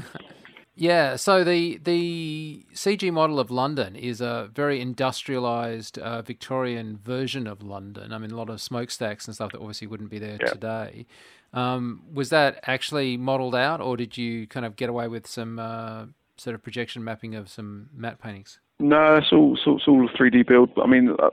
Yeah, 0.76 1.18
so 1.18 1.44
the 1.44 1.78
the 1.84 2.66
CG 2.74 3.14
model 3.14 3.40
of 3.40 3.52
London 3.52 3.96
is 3.96 4.22
a 4.22 4.50
very 4.56 4.82
industrialized 4.82 6.00
uh, 6.00 6.24
Victorian 6.24 6.98
version 6.98 7.46
of 7.46 7.62
London. 7.62 8.12
I 8.12 8.18
mean, 8.18 8.32
a 8.32 8.36
lot 8.36 8.50
of 8.50 8.60
smokestacks 8.60 9.28
and 9.28 9.36
stuff 9.36 9.52
that 9.52 9.60
obviously 9.60 9.86
wouldn't 9.86 10.10
be 10.10 10.18
there 10.18 10.40
Yeah. 10.42 10.48
today. 10.48 11.06
Um, 11.54 12.02
was 12.12 12.30
that 12.32 12.60
actually 12.66 13.18
modeled 13.18 13.54
out, 13.54 13.82
or 13.82 13.96
did 13.96 14.18
you 14.18 14.48
kind 14.48 14.66
of 14.66 14.76
get 14.76 14.90
away 14.90 15.08
with 15.08 15.28
some 15.28 15.60
uh, 15.60 16.06
sort 16.38 16.56
of 16.56 16.64
projection 16.64 17.04
mapping 17.04 17.36
of 17.36 17.50
some 17.50 17.90
matte 17.96 18.20
paintings? 18.20 18.60
No, 18.80 19.18
it's 19.18 19.32
all, 19.32 19.54
it's 19.54 19.62
all, 19.68 19.76
it's 19.78 19.88
all 19.88 20.10
3D 20.20 20.48
build. 20.48 20.72
I 20.84 20.88
mean, 20.88 21.16
uh, 21.22 21.30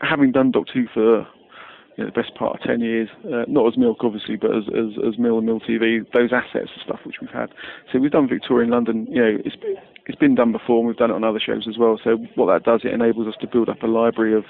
having 0.00 0.32
done 0.32 0.50
Doc 0.52 0.64
2 0.72 0.86
for 0.94 1.26
you 1.96 2.04
know, 2.04 2.10
the 2.10 2.20
best 2.20 2.34
part 2.34 2.56
of 2.56 2.66
10 2.66 2.80
years, 2.80 3.08
uh, 3.24 3.44
not 3.48 3.66
as 3.66 3.78
Milk 3.78 3.98
obviously, 4.02 4.36
but 4.36 4.54
as, 4.54 4.64
as, 4.68 4.92
as 5.06 5.18
Mill 5.18 5.38
and 5.38 5.46
Mill 5.46 5.60
TV, 5.60 6.04
those 6.12 6.30
assets 6.32 6.70
and 6.74 6.82
stuff 6.84 7.00
which 7.04 7.16
we've 7.20 7.30
had. 7.30 7.50
So 7.92 7.98
we've 7.98 8.10
done 8.10 8.28
Victorian 8.28 8.70
London, 8.70 9.06
you 9.10 9.22
know, 9.22 9.38
it's, 9.44 9.56
it's 10.06 10.18
been 10.18 10.34
done 10.34 10.52
before 10.52 10.78
and 10.78 10.88
we've 10.88 10.96
done 10.96 11.10
it 11.10 11.14
on 11.14 11.24
other 11.24 11.40
shows 11.40 11.66
as 11.68 11.78
well. 11.78 11.98
So 12.02 12.16
what 12.34 12.46
that 12.52 12.64
does, 12.64 12.82
it 12.84 12.92
enables 12.92 13.26
us 13.28 13.34
to 13.40 13.46
build 13.46 13.68
up 13.68 13.82
a 13.82 13.86
library 13.86 14.34
of, 14.34 14.44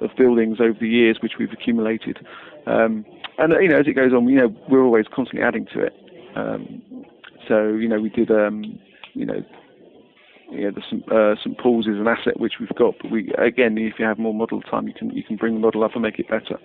of 0.00 0.10
buildings 0.16 0.58
over 0.60 0.76
the 0.80 0.88
years 0.88 1.18
which 1.22 1.32
we've 1.38 1.52
accumulated. 1.52 2.18
Um, 2.66 3.04
and, 3.38 3.52
you 3.60 3.68
know, 3.68 3.78
as 3.78 3.86
it 3.86 3.92
goes 3.92 4.12
on, 4.12 4.26
you 4.28 4.38
know, 4.38 4.56
we're 4.68 4.82
always 4.82 5.04
constantly 5.14 5.46
adding 5.46 5.66
to 5.74 5.80
it. 5.80 5.92
Um, 6.34 6.82
so, 7.46 7.68
you 7.68 7.88
know, 7.88 8.00
we 8.00 8.08
did, 8.08 8.30
um, 8.30 8.78
you 9.12 9.26
know, 9.26 9.44
yeah, 10.50 10.70
the 10.70 10.82
St, 10.90 11.10
uh, 11.10 11.34
St 11.36 11.58
Paul's 11.58 11.86
is 11.86 11.96
an 11.96 12.06
asset 12.06 12.38
which 12.38 12.54
we've 12.60 12.74
got, 12.76 12.94
but 13.02 13.10
we 13.10 13.32
again, 13.38 13.76
if 13.78 13.94
you 13.98 14.04
have 14.04 14.18
more 14.18 14.34
model 14.34 14.60
time, 14.62 14.86
you 14.86 14.94
can 14.94 15.10
you 15.10 15.22
can 15.22 15.36
bring 15.36 15.54
the 15.54 15.60
model 15.60 15.84
up 15.84 15.92
and 15.94 16.02
make 16.02 16.18
it 16.18 16.28
better. 16.28 16.58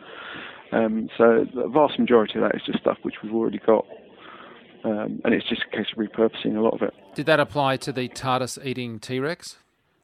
Um, 0.71 1.09
so 1.17 1.45
the 1.53 1.67
vast 1.67 1.99
majority 1.99 2.39
of 2.39 2.43
that 2.43 2.55
is 2.55 2.61
just 2.65 2.79
stuff 2.79 2.97
which 3.01 3.15
we've 3.23 3.33
already 3.33 3.59
got, 3.59 3.85
um, 4.83 5.21
and 5.25 5.33
it's 5.33 5.47
just 5.49 5.63
a 5.71 5.75
case 5.75 5.87
of 5.91 5.97
repurposing 5.97 6.55
a 6.55 6.61
lot 6.61 6.73
of 6.73 6.81
it. 6.81 6.93
Did 7.15 7.25
that 7.25 7.39
apply 7.39 7.77
to 7.77 7.91
the 7.91 8.07
TARDIS 8.07 8.63
eating 8.65 8.99
T 8.99 9.19
Rex, 9.19 9.57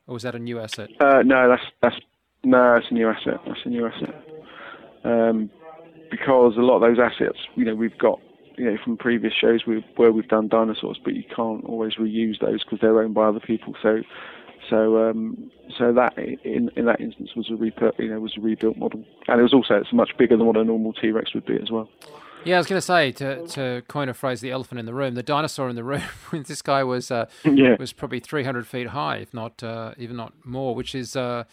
or 0.07 0.13
was 0.13 0.24
that 0.24 0.36
a 0.36 0.39
new 0.39 0.60
asset? 0.60 0.89
Uh, 1.00 1.22
no, 1.24 1.48
that's 1.48 1.63
that's 1.81 1.96
no, 2.43 2.74
that's 2.74 2.88
a 2.89 2.93
new 2.93 3.07
asset. 3.07 3.39
That's 3.46 3.60
a 3.65 3.69
new 3.69 3.88
asset. 3.88 4.15
Um, 5.03 5.50
because 6.10 6.55
a 6.57 6.62
lot 6.62 6.75
of 6.77 6.81
those 6.81 7.00
assets, 7.00 7.38
you 7.55 7.65
know, 7.65 7.75
we've 7.75 7.98
got, 7.98 8.19
you 8.58 8.66
know, 8.66 8.78
from 8.84 8.98
previous 8.98 9.34
shows 9.34 9.66
we, 9.66 9.86
where 9.96 10.12
we've 10.12 10.28
done 10.28 10.48
dinosaurs, 10.48 11.00
but 11.04 11.14
you 11.16 11.24
can't 11.24 11.64
always 11.66 11.96
reuse 11.96 12.40
those 12.40 12.64
because 12.64 12.80
they're 12.82 13.02
owned 13.02 13.14
by 13.14 13.26
other 13.26 13.40
people. 13.40 13.76
So, 13.82 14.02
so, 14.70 15.10
um, 15.10 15.50
so 15.78 15.94
that 15.94 16.18
in 16.18 16.70
in 16.76 16.86
that 16.86 17.00
instance 17.00 17.30
was 17.36 17.50
a 17.50 17.54
repur- 17.54 17.98
you 18.00 18.10
know, 18.10 18.20
was 18.20 18.36
a 18.38 18.42
rebuilt 18.42 18.78
model, 18.78 19.04
and 19.28 19.40
it 19.40 19.44
was 19.44 19.54
also 19.54 19.76
it's 19.76 19.94
much 19.94 20.12
bigger 20.18 20.36
than 20.36 20.46
what 20.46 20.58
a 20.58 20.64
normal 20.64 20.94
T 20.94 21.12
Rex 21.12 21.34
would 21.34 21.46
be 21.46 21.56
as 21.56 21.72
well. 21.72 21.90
Yeah, 22.44 22.56
I 22.56 22.58
was 22.60 22.68
going 22.68 22.78
to 22.78 22.86
say 22.86 23.12
to 23.14 23.48
to 23.48 23.84
coin 23.88 24.10
a 24.10 24.14
phrase, 24.14 24.42
the 24.42 24.52
elephant 24.52 24.80
in 24.80 24.86
the 24.86 24.94
room, 24.94 25.16
the 25.16 25.24
dinosaur 25.24 25.70
in 25.70 25.76
the 25.76 25.84
room. 25.84 26.02
this 26.32 26.62
guy 26.62 26.84
was 26.84 27.12
uh, 27.12 27.26
Yeah. 27.44 27.76
was 27.80 27.94
probably 27.94 28.20
300 28.20 28.66
feet 28.68 28.88
high, 28.88 29.18
if 29.18 29.34
not 29.34 29.62
uh, 29.64 29.94
even 29.98 30.16
not 30.18 30.34
more, 30.46 30.74
which 30.76 30.96
is 30.96 31.16
uh, 31.16 31.44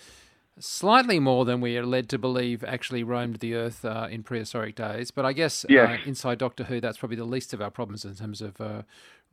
slightly 0.59 1.19
more 1.19 1.45
than 1.45 1.61
we 1.61 1.77
are 1.77 1.87
led 1.87 2.09
to 2.11 2.19
believe 2.19 2.65
actually 2.65 3.03
roamed 3.03 3.37
the 3.37 3.55
earth 3.55 3.85
uh, 3.85 4.09
in 4.11 4.23
prehistoric 4.23 4.77
days. 4.77 5.11
But 5.11 5.25
I 5.25 5.33
guess 5.33 5.65
uh, 5.65 5.97
inside 6.05 6.39
Doctor 6.39 6.65
Who, 6.65 6.81
that's 6.81 6.99
probably 6.99 7.17
the 7.17 7.25
least 7.25 7.53
of 7.53 7.61
our 7.61 7.71
problems 7.71 8.05
in 8.05 8.15
terms 8.15 8.41
of 8.41 8.61
uh, 8.61 8.83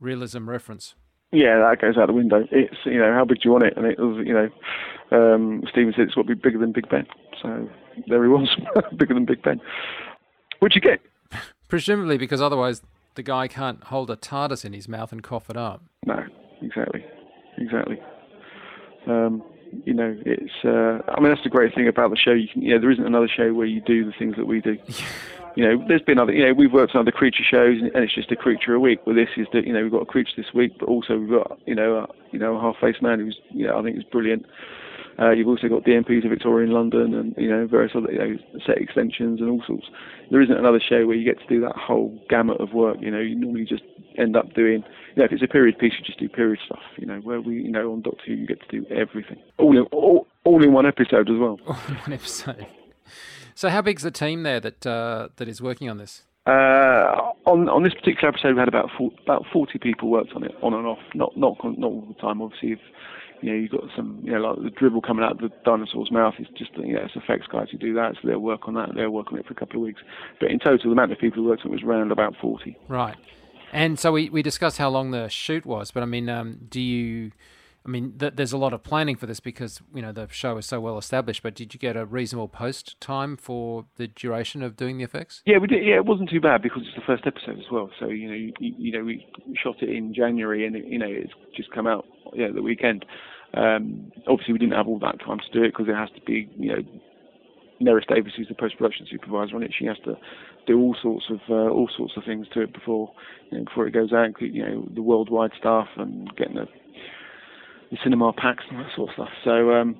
realism 0.00 0.48
reference. 0.48 0.94
Yeah, 1.32 1.58
that 1.58 1.80
goes 1.80 1.96
out 1.96 2.08
the 2.08 2.12
window. 2.12 2.46
It's 2.50 2.76
you 2.84 2.98
know 2.98 3.12
how 3.14 3.24
big 3.24 3.38
do 3.38 3.42
you 3.44 3.52
want 3.52 3.64
it, 3.64 3.74
and 3.76 3.86
it 3.86 3.98
was 3.98 4.24
you 4.26 4.34
know 4.34 4.50
um, 5.12 5.62
Steven 5.70 5.92
said 5.96 6.06
it's 6.06 6.14
got 6.14 6.22
to 6.22 6.28
be 6.28 6.34
bigger 6.34 6.58
than 6.58 6.72
Big 6.72 6.88
Ben, 6.90 7.06
so 7.40 7.68
there 8.06 8.22
he 8.22 8.28
was, 8.28 8.54
bigger 8.96 9.14
than 9.14 9.24
Big 9.24 9.42
Ben, 9.42 9.60
which 10.58 10.74
you 10.74 10.80
get. 10.80 11.00
Presumably 11.68 12.18
because 12.18 12.42
otherwise 12.42 12.82
the 13.14 13.22
guy 13.22 13.48
can't 13.48 13.82
hold 13.84 14.10
a 14.10 14.16
TARDIS 14.16 14.64
in 14.64 14.74
his 14.74 14.88
mouth 14.88 15.10
and 15.10 15.22
cough 15.22 15.48
it 15.48 15.56
up. 15.56 15.82
No, 16.04 16.22
exactly, 16.60 17.02
exactly. 17.56 17.98
Um, 19.06 19.42
you 19.84 19.94
know, 19.94 20.16
it's. 20.24 20.52
Uh, 20.64 21.02
I 21.10 21.20
mean, 21.20 21.30
that's 21.30 21.42
the 21.42 21.50
great 21.50 21.74
thing 21.74 21.88
about 21.88 22.10
the 22.10 22.16
show. 22.16 22.32
You 22.32 22.48
can, 22.48 22.62
you 22.62 22.74
know, 22.74 22.80
there 22.80 22.90
isn't 22.90 23.06
another 23.06 23.28
show 23.28 23.52
where 23.52 23.66
you 23.66 23.80
do 23.80 24.04
the 24.04 24.12
things 24.18 24.36
that 24.36 24.46
we 24.46 24.60
do. 24.60 24.76
You 25.54 25.68
know, 25.68 25.84
there's 25.86 26.02
been 26.02 26.18
other. 26.18 26.32
You 26.32 26.46
know, 26.46 26.52
we've 26.54 26.72
worked 26.72 26.94
on 26.94 27.00
other 27.02 27.10
creature 27.10 27.44
shows, 27.48 27.80
and 27.80 27.90
and 27.94 28.04
it's 28.04 28.14
just 28.14 28.32
a 28.32 28.36
creature 28.36 28.74
a 28.74 28.80
week. 28.80 29.00
Well, 29.06 29.14
this 29.14 29.28
is 29.36 29.46
that. 29.52 29.66
You 29.66 29.72
know, 29.72 29.82
we've 29.82 29.92
got 29.92 30.02
a 30.02 30.06
creature 30.06 30.32
this 30.36 30.52
week, 30.54 30.72
but 30.78 30.88
also 30.88 31.18
we've 31.18 31.30
got 31.30 31.58
you 31.66 31.74
know, 31.74 31.98
a, 31.98 32.06
you 32.30 32.38
know, 32.38 32.56
a 32.56 32.60
half-faced 32.60 33.02
man 33.02 33.20
who's, 33.20 33.38
you 33.50 33.66
know, 33.66 33.78
I 33.78 33.82
think 33.82 33.96
is 33.96 34.04
brilliant. 34.04 34.46
Uh, 35.18 35.30
you've 35.30 35.48
also 35.48 35.68
got 35.68 35.84
DMPs 35.84 36.24
of 36.24 36.32
and 36.32 36.72
London 36.72 37.14
and 37.14 37.34
you 37.36 37.48
know 37.48 37.66
various 37.66 37.92
other 37.94 38.10
you 38.10 38.18
know, 38.18 38.36
set 38.66 38.78
extensions 38.78 39.40
and 39.40 39.50
all 39.50 39.62
sorts. 39.66 39.86
There 40.30 40.40
isn't 40.40 40.56
another 40.56 40.80
show 40.80 41.06
where 41.06 41.16
you 41.16 41.24
get 41.24 41.40
to 41.40 41.46
do 41.46 41.60
that 41.60 41.76
whole 41.76 42.18
gamut 42.28 42.60
of 42.60 42.72
work. 42.72 42.96
You 43.00 43.10
know, 43.10 43.20
you 43.20 43.34
normally 43.34 43.64
just 43.64 43.82
end 44.18 44.36
up 44.36 44.54
doing. 44.54 44.84
You 45.14 45.20
know, 45.20 45.24
if 45.24 45.32
it's 45.32 45.42
a 45.42 45.48
period 45.48 45.78
piece, 45.78 45.92
you 45.98 46.04
just 46.04 46.18
do 46.18 46.28
period 46.28 46.60
stuff. 46.64 46.82
You 46.96 47.06
know, 47.06 47.20
where 47.20 47.40
we 47.40 47.56
you 47.56 47.70
know 47.70 47.92
on 47.92 48.02
Doctor 48.02 48.22
Who 48.26 48.34
you 48.34 48.46
get 48.46 48.60
to 48.68 48.80
do 48.80 48.86
everything, 48.94 49.38
all 49.58 49.76
in 49.76 49.84
all, 49.92 50.26
all 50.44 50.62
in 50.62 50.72
one 50.72 50.86
episode 50.86 51.28
as 51.28 51.38
well. 51.38 51.58
All 51.66 51.78
in 51.88 51.94
one 51.96 52.12
episode. 52.12 52.66
So 53.54 53.68
how 53.68 53.82
big's 53.82 54.02
the 54.02 54.10
team 54.10 54.42
there 54.44 54.60
that 54.60 54.86
uh, 54.86 55.28
that 55.36 55.48
is 55.48 55.60
working 55.60 55.90
on 55.90 55.98
this? 55.98 56.24
Uh, 56.46 57.30
on 57.46 57.68
on 57.68 57.84
this 57.84 57.94
particular 57.94 58.28
episode, 58.28 58.54
we 58.54 58.58
had 58.58 58.68
about 58.68 58.90
four, 58.96 59.10
about 59.22 59.44
forty 59.52 59.78
people 59.78 60.10
worked 60.10 60.32
on 60.34 60.42
it, 60.42 60.52
on 60.62 60.74
and 60.74 60.86
off. 60.86 60.98
Not 61.14 61.36
not 61.36 61.56
not 61.62 61.86
all 61.86 62.04
the 62.08 62.20
time, 62.20 62.42
obviously. 62.42 62.72
If 62.72 62.80
you 63.42 63.50
know, 63.50 63.58
you've 63.58 63.70
got 63.70 63.84
some, 63.96 64.20
you 64.22 64.32
know, 64.32 64.38
like 64.38 64.62
the 64.62 64.70
dribble 64.70 65.02
coming 65.02 65.24
out 65.24 65.32
of 65.32 65.38
the 65.38 65.50
dinosaur's 65.64 66.10
mouth. 66.10 66.34
It's 66.38 66.50
just, 66.56 66.70
you 66.76 66.94
know, 66.94 67.02
it's 67.04 67.16
effects 67.16 67.46
guys 67.50 67.68
who 67.70 67.78
do 67.78 67.92
that, 67.94 68.14
so 68.14 68.28
they'll 68.28 68.38
work 68.38 68.68
on 68.68 68.74
that. 68.74 68.90
They'll 68.94 69.10
work 69.10 69.32
on 69.32 69.38
it 69.38 69.46
for 69.46 69.52
a 69.52 69.56
couple 69.56 69.76
of 69.76 69.82
weeks. 69.82 70.00
But 70.40 70.50
in 70.50 70.60
total, 70.60 70.78
the 70.84 70.92
amount 70.92 71.12
of 71.12 71.18
people 71.18 71.42
who 71.42 71.48
worked 71.48 71.62
on 71.64 71.72
it 71.72 71.74
was 71.74 71.82
around 71.82 72.12
about 72.12 72.34
forty. 72.40 72.78
Right. 72.88 73.16
And 73.72 73.98
so 73.98 74.12
we, 74.12 74.28
we 74.30 74.42
discussed 74.42 74.78
how 74.78 74.90
long 74.90 75.10
the 75.10 75.28
shoot 75.28 75.64
was, 75.64 75.90
but 75.90 76.02
I 76.02 76.06
mean, 76.06 76.28
um, 76.28 76.60
do 76.68 76.80
you? 76.80 77.32
I 77.84 77.88
mean, 77.88 78.14
th- 78.16 78.34
there's 78.36 78.52
a 78.52 78.58
lot 78.58 78.72
of 78.72 78.84
planning 78.84 79.16
for 79.16 79.26
this 79.26 79.40
because 79.40 79.80
you 79.92 80.02
know 80.02 80.12
the 80.12 80.28
show 80.30 80.56
is 80.56 80.66
so 80.66 80.78
well 80.78 80.98
established. 80.98 81.42
But 81.42 81.56
did 81.56 81.74
you 81.74 81.80
get 81.80 81.96
a 81.96 82.06
reasonable 82.06 82.46
post 82.46 83.00
time 83.00 83.36
for 83.36 83.86
the 83.96 84.06
duration 84.06 84.62
of 84.62 84.76
doing 84.76 84.98
the 84.98 85.04
effects? 85.04 85.42
Yeah, 85.46 85.58
we 85.58 85.66
did. 85.66 85.84
Yeah, 85.84 85.96
it 85.96 86.04
wasn't 86.04 86.30
too 86.30 86.40
bad 86.40 86.62
because 86.62 86.82
it's 86.86 86.94
the 86.94 87.02
first 87.04 87.26
episode 87.26 87.58
as 87.58 87.70
well. 87.72 87.90
So 87.98 88.06
you 88.06 88.28
know, 88.28 88.34
you, 88.34 88.52
you 88.60 88.92
know, 88.92 89.04
we 89.04 89.26
shot 89.60 89.82
it 89.82 89.88
in 89.88 90.14
January, 90.14 90.64
and 90.64 90.76
you 90.76 90.98
know, 90.98 91.08
it's 91.08 91.32
just 91.56 91.72
come 91.72 91.88
out 91.88 92.06
yeah 92.34 92.48
the 92.54 92.62
weekend. 92.62 93.04
Um, 93.54 94.12
obviously, 94.26 94.52
we 94.52 94.58
didn't 94.58 94.74
have 94.74 94.88
all 94.88 94.98
that 95.00 95.20
time 95.20 95.38
to 95.38 95.52
do 95.52 95.64
it 95.64 95.72
because 95.72 95.88
it 95.88 95.94
has 95.94 96.10
to 96.14 96.20
be 96.22 96.48
you 96.56 96.68
know 96.70 96.82
Neris 97.82 98.06
Davis, 98.06 98.32
who's 98.36 98.48
the 98.48 98.54
post 98.54 98.76
production 98.78 99.06
supervisor 99.10 99.56
on 99.56 99.62
it, 99.62 99.74
she 99.76 99.86
has 99.86 99.98
to 100.04 100.16
do 100.66 100.78
all 100.78 100.96
sorts 101.02 101.26
of 101.30 101.40
uh, 101.50 101.70
all 101.70 101.88
sorts 101.96 102.14
of 102.16 102.24
things 102.24 102.46
to 102.54 102.62
it 102.62 102.72
before 102.72 103.12
you 103.50 103.58
know, 103.58 103.64
before 103.64 103.86
it 103.86 103.92
goes 103.92 104.12
out, 104.12 104.40
you 104.40 104.64
know 104.64 104.88
the 104.94 105.02
worldwide 105.02 105.50
stuff 105.58 105.88
and 105.96 106.34
getting 106.36 106.54
the, 106.54 106.66
the 107.90 107.98
cinema 108.02 108.32
packs 108.32 108.64
and 108.70 108.78
that 108.78 108.90
sort 108.94 109.10
of 109.10 109.14
stuff. 109.14 109.28
So, 109.44 109.72
um, 109.72 109.96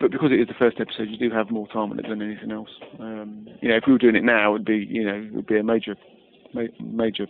but 0.00 0.10
because 0.10 0.30
it 0.32 0.40
is 0.40 0.48
the 0.48 0.54
first 0.58 0.80
episode, 0.80 1.08
you 1.08 1.18
do 1.18 1.34
have 1.34 1.50
more 1.50 1.66
time 1.68 1.90
on 1.90 1.98
it 1.98 2.06
than 2.08 2.22
anything 2.22 2.52
else. 2.52 2.70
Um, 3.00 3.46
you 3.60 3.68
know, 3.68 3.76
if 3.76 3.84
we 3.86 3.92
were 3.92 3.98
doing 3.98 4.16
it 4.16 4.24
now, 4.24 4.50
it 4.50 4.52
would 4.52 4.64
be 4.64 4.86
you 4.88 5.04
know 5.04 5.14
it 5.14 5.34
would 5.34 5.46
be 5.46 5.58
a 5.58 5.64
major 5.64 5.96
ma- 6.52 6.62
major 6.80 7.26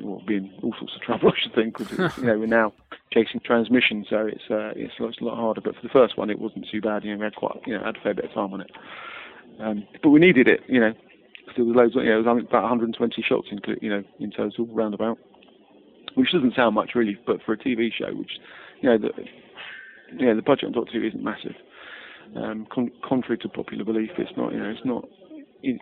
well, 0.00 0.22
be 0.26 0.36
in 0.36 0.50
all 0.62 0.74
sorts 0.78 0.94
of 0.94 1.00
trouble, 1.02 1.30
I 1.36 1.40
should 1.42 1.54
think, 1.54 1.78
because 1.78 2.16
you 2.18 2.24
know 2.24 2.38
we're 2.38 2.46
now 2.46 2.72
chasing 3.12 3.40
transmission, 3.40 4.04
so 4.08 4.26
it's 4.26 4.44
uh, 4.50 4.72
it's, 4.76 4.92
a 4.98 5.02
lot- 5.02 5.08
it's 5.12 5.20
a 5.20 5.24
lot 5.24 5.36
harder. 5.36 5.60
But 5.60 5.74
for 5.76 5.82
the 5.82 5.88
first 5.88 6.16
one, 6.18 6.30
it 6.30 6.38
wasn't 6.38 6.66
too 6.70 6.80
bad. 6.80 7.04
You 7.04 7.12
know, 7.12 7.18
we 7.18 7.24
had 7.24 7.34
quite 7.36 7.60
you 7.66 7.76
know 7.76 7.84
had 7.84 7.96
a 7.96 8.00
fair 8.00 8.14
bit 8.14 8.26
of 8.26 8.32
time 8.32 8.52
on 8.52 8.60
it, 8.60 8.70
um, 9.60 9.86
but 10.02 10.10
we 10.10 10.20
needed 10.20 10.48
it. 10.48 10.60
You 10.68 10.80
know, 10.80 10.92
there 11.56 11.64
was 11.64 11.76
loads. 11.76 11.96
Of, 11.96 12.02
you 12.04 12.10
know, 12.10 12.20
it 12.20 12.24
was 12.26 12.44
about 12.48 12.62
120 12.62 13.22
shots, 13.22 13.48
in, 13.50 13.60
you 13.80 13.90
know, 13.90 14.04
in 14.20 14.30
total, 14.30 14.66
roundabout, 14.66 15.18
which 16.14 16.32
doesn't 16.32 16.54
sound 16.54 16.74
much 16.74 16.94
really, 16.94 17.16
but 17.26 17.42
for 17.42 17.52
a 17.52 17.58
TV 17.58 17.92
show, 17.92 18.12
which 18.14 18.32
you 18.80 18.88
know 18.90 18.98
the 18.98 19.10
you 20.18 20.26
know 20.26 20.36
the 20.36 20.42
budget 20.42 20.64
on 20.66 20.72
Doctor 20.72 21.00
Who 21.00 21.06
isn't 21.06 21.22
massive. 21.22 21.54
Um, 22.36 22.66
con- 22.70 22.92
contrary 23.02 23.38
to 23.38 23.48
popular 23.48 23.84
belief, 23.84 24.10
it's 24.18 24.36
not. 24.36 24.52
You 24.52 24.58
know, 24.60 24.70
it's 24.70 24.84
not. 24.84 25.08
It- 25.62 25.80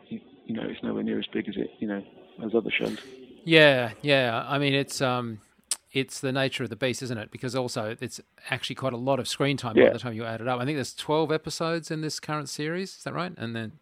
you 0.48 0.54
know, 0.54 0.62
it's 0.62 0.80
nowhere 0.80 1.02
near 1.02 1.18
as 1.18 1.26
big 1.26 1.48
as 1.48 1.56
it. 1.56 1.70
You 1.80 1.88
know, 1.88 2.04
as 2.44 2.54
other 2.54 2.70
shows. 2.70 2.98
Yeah, 3.46 3.92
yeah. 4.02 4.44
I 4.46 4.58
mean, 4.58 4.74
it's 4.74 5.00
um, 5.00 5.38
it's 5.92 6.18
the 6.20 6.32
nature 6.32 6.64
of 6.64 6.68
the 6.70 6.76
beast, 6.76 7.00
isn't 7.02 7.16
it? 7.16 7.30
Because 7.30 7.54
also 7.54 7.96
it's 8.00 8.20
actually 8.50 8.74
quite 8.74 8.92
a 8.92 8.96
lot 8.96 9.20
of 9.20 9.28
screen 9.28 9.56
time 9.56 9.76
by 9.76 9.92
the 9.92 9.98
time 10.00 10.14
you 10.14 10.24
add 10.24 10.40
it 10.40 10.48
up. 10.48 10.60
I 10.60 10.64
think 10.64 10.76
there's 10.76 10.94
12 10.94 11.30
episodes 11.30 11.90
in 11.90 12.00
this 12.00 12.18
current 12.18 12.48
series. 12.48 12.96
Is 12.96 13.04
that 13.04 13.14
right? 13.14 13.32
And 13.38 13.54
then, 13.54 13.72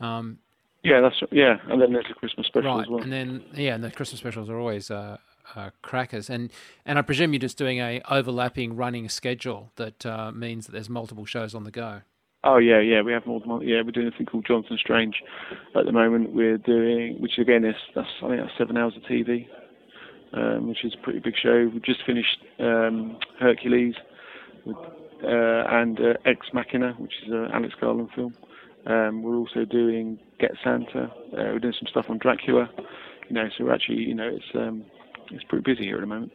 um, 0.00 0.38
Yeah, 0.84 1.00
that's 1.00 1.16
yeah, 1.32 1.56
and 1.68 1.80
then 1.80 1.94
there's 1.94 2.06
a 2.10 2.14
Christmas 2.14 2.46
special 2.46 2.74
right, 2.74 2.82
as 2.82 2.88
well. 2.88 3.02
and 3.02 3.10
then 3.10 3.42
yeah, 3.54 3.74
and 3.74 3.82
the 3.82 3.90
Christmas 3.90 4.20
specials 4.20 4.50
are 4.50 4.58
always 4.58 4.90
uh, 4.90 5.16
uh, 5.56 5.70
crackers. 5.80 6.28
And 6.28 6.50
and 6.84 6.98
I 6.98 7.02
presume 7.02 7.32
you're 7.32 7.40
just 7.40 7.56
doing 7.58 7.78
a 7.78 8.02
overlapping 8.10 8.76
running 8.76 9.08
schedule 9.08 9.72
that 9.76 10.04
uh, 10.04 10.30
means 10.32 10.66
that 10.66 10.72
there's 10.72 10.90
multiple 10.90 11.24
shows 11.24 11.54
on 11.54 11.64
the 11.64 11.70
go. 11.70 12.02
Oh 12.42 12.56
yeah, 12.56 12.80
yeah, 12.80 13.02
we 13.02 13.12
have 13.12 13.26
more 13.26 13.38
than 13.40 13.50
one. 13.50 13.68
Yeah, 13.68 13.82
we're 13.84 13.90
doing 13.90 14.06
a 14.06 14.10
thing 14.10 14.26
called 14.26 14.46
Jonathan 14.46 14.78
Strange 14.80 15.16
at 15.76 15.84
the 15.84 15.92
moment. 15.92 16.32
We're 16.32 16.56
doing, 16.56 17.20
which 17.20 17.38
again 17.38 17.64
is 17.64 17.74
that's 17.94 18.08
I 18.22 18.28
think 18.28 18.40
that's 18.40 18.56
seven 18.56 18.78
hours 18.78 18.94
of 18.96 19.02
TV, 19.02 19.46
um, 20.32 20.68
which 20.68 20.82
is 20.84 20.94
a 20.98 21.02
pretty 21.04 21.18
big 21.18 21.34
show. 21.36 21.70
We've 21.72 21.84
just 21.84 22.00
finished 22.06 22.38
um, 22.58 23.18
Hercules 23.38 23.94
with, 24.64 24.76
uh, 25.22 25.64
and 25.68 26.00
uh, 26.00 26.14
Ex 26.24 26.46
Machina, 26.54 26.94
which 26.98 27.12
is 27.26 27.30
an 27.30 27.48
Alex 27.52 27.74
Garland 27.78 28.08
film. 28.14 28.34
Um, 28.86 29.22
we're 29.22 29.36
also 29.36 29.66
doing 29.66 30.18
Get 30.38 30.52
Santa. 30.64 31.04
Uh, 31.04 31.52
we're 31.52 31.58
doing 31.58 31.74
some 31.78 31.88
stuff 31.90 32.06
on 32.08 32.16
Dracula. 32.16 32.70
You 33.28 33.34
know, 33.34 33.48
so 33.58 33.70
actually, 33.70 33.98
you 33.98 34.14
know, 34.14 34.28
it's 34.28 34.54
um, 34.54 34.86
it's 35.30 35.44
pretty 35.44 35.62
busy 35.62 35.84
here 35.84 35.96
at 35.96 36.00
the 36.00 36.06
moment. 36.06 36.32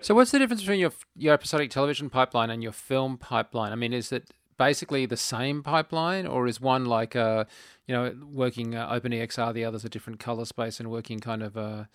So, 0.00 0.14
what's 0.14 0.30
the 0.30 0.38
difference 0.38 0.62
between 0.62 0.78
your 0.78 0.92
your 1.16 1.34
episodic 1.34 1.70
television 1.70 2.08
pipeline 2.08 2.50
and 2.50 2.62
your 2.62 2.72
film 2.72 3.18
pipeline? 3.18 3.72
I 3.72 3.74
mean, 3.74 3.92
is 3.92 4.12
it 4.12 4.30
basically 4.60 5.06
the 5.06 5.16
same 5.16 5.62
pipeline, 5.62 6.26
or 6.26 6.46
is 6.46 6.60
one 6.60 6.84
like 6.84 7.14
a, 7.14 7.46
you 7.86 7.94
know, 7.94 8.14
working 8.30 8.74
uh, 8.74 8.92
OpenEXR, 8.92 9.54
the 9.54 9.64
other's 9.64 9.86
a 9.86 9.88
different 9.88 10.20
color 10.20 10.44
space 10.44 10.78
and 10.78 10.90
working 10.90 11.18
kind 11.18 11.42
of 11.42 11.56
a, 11.56 11.88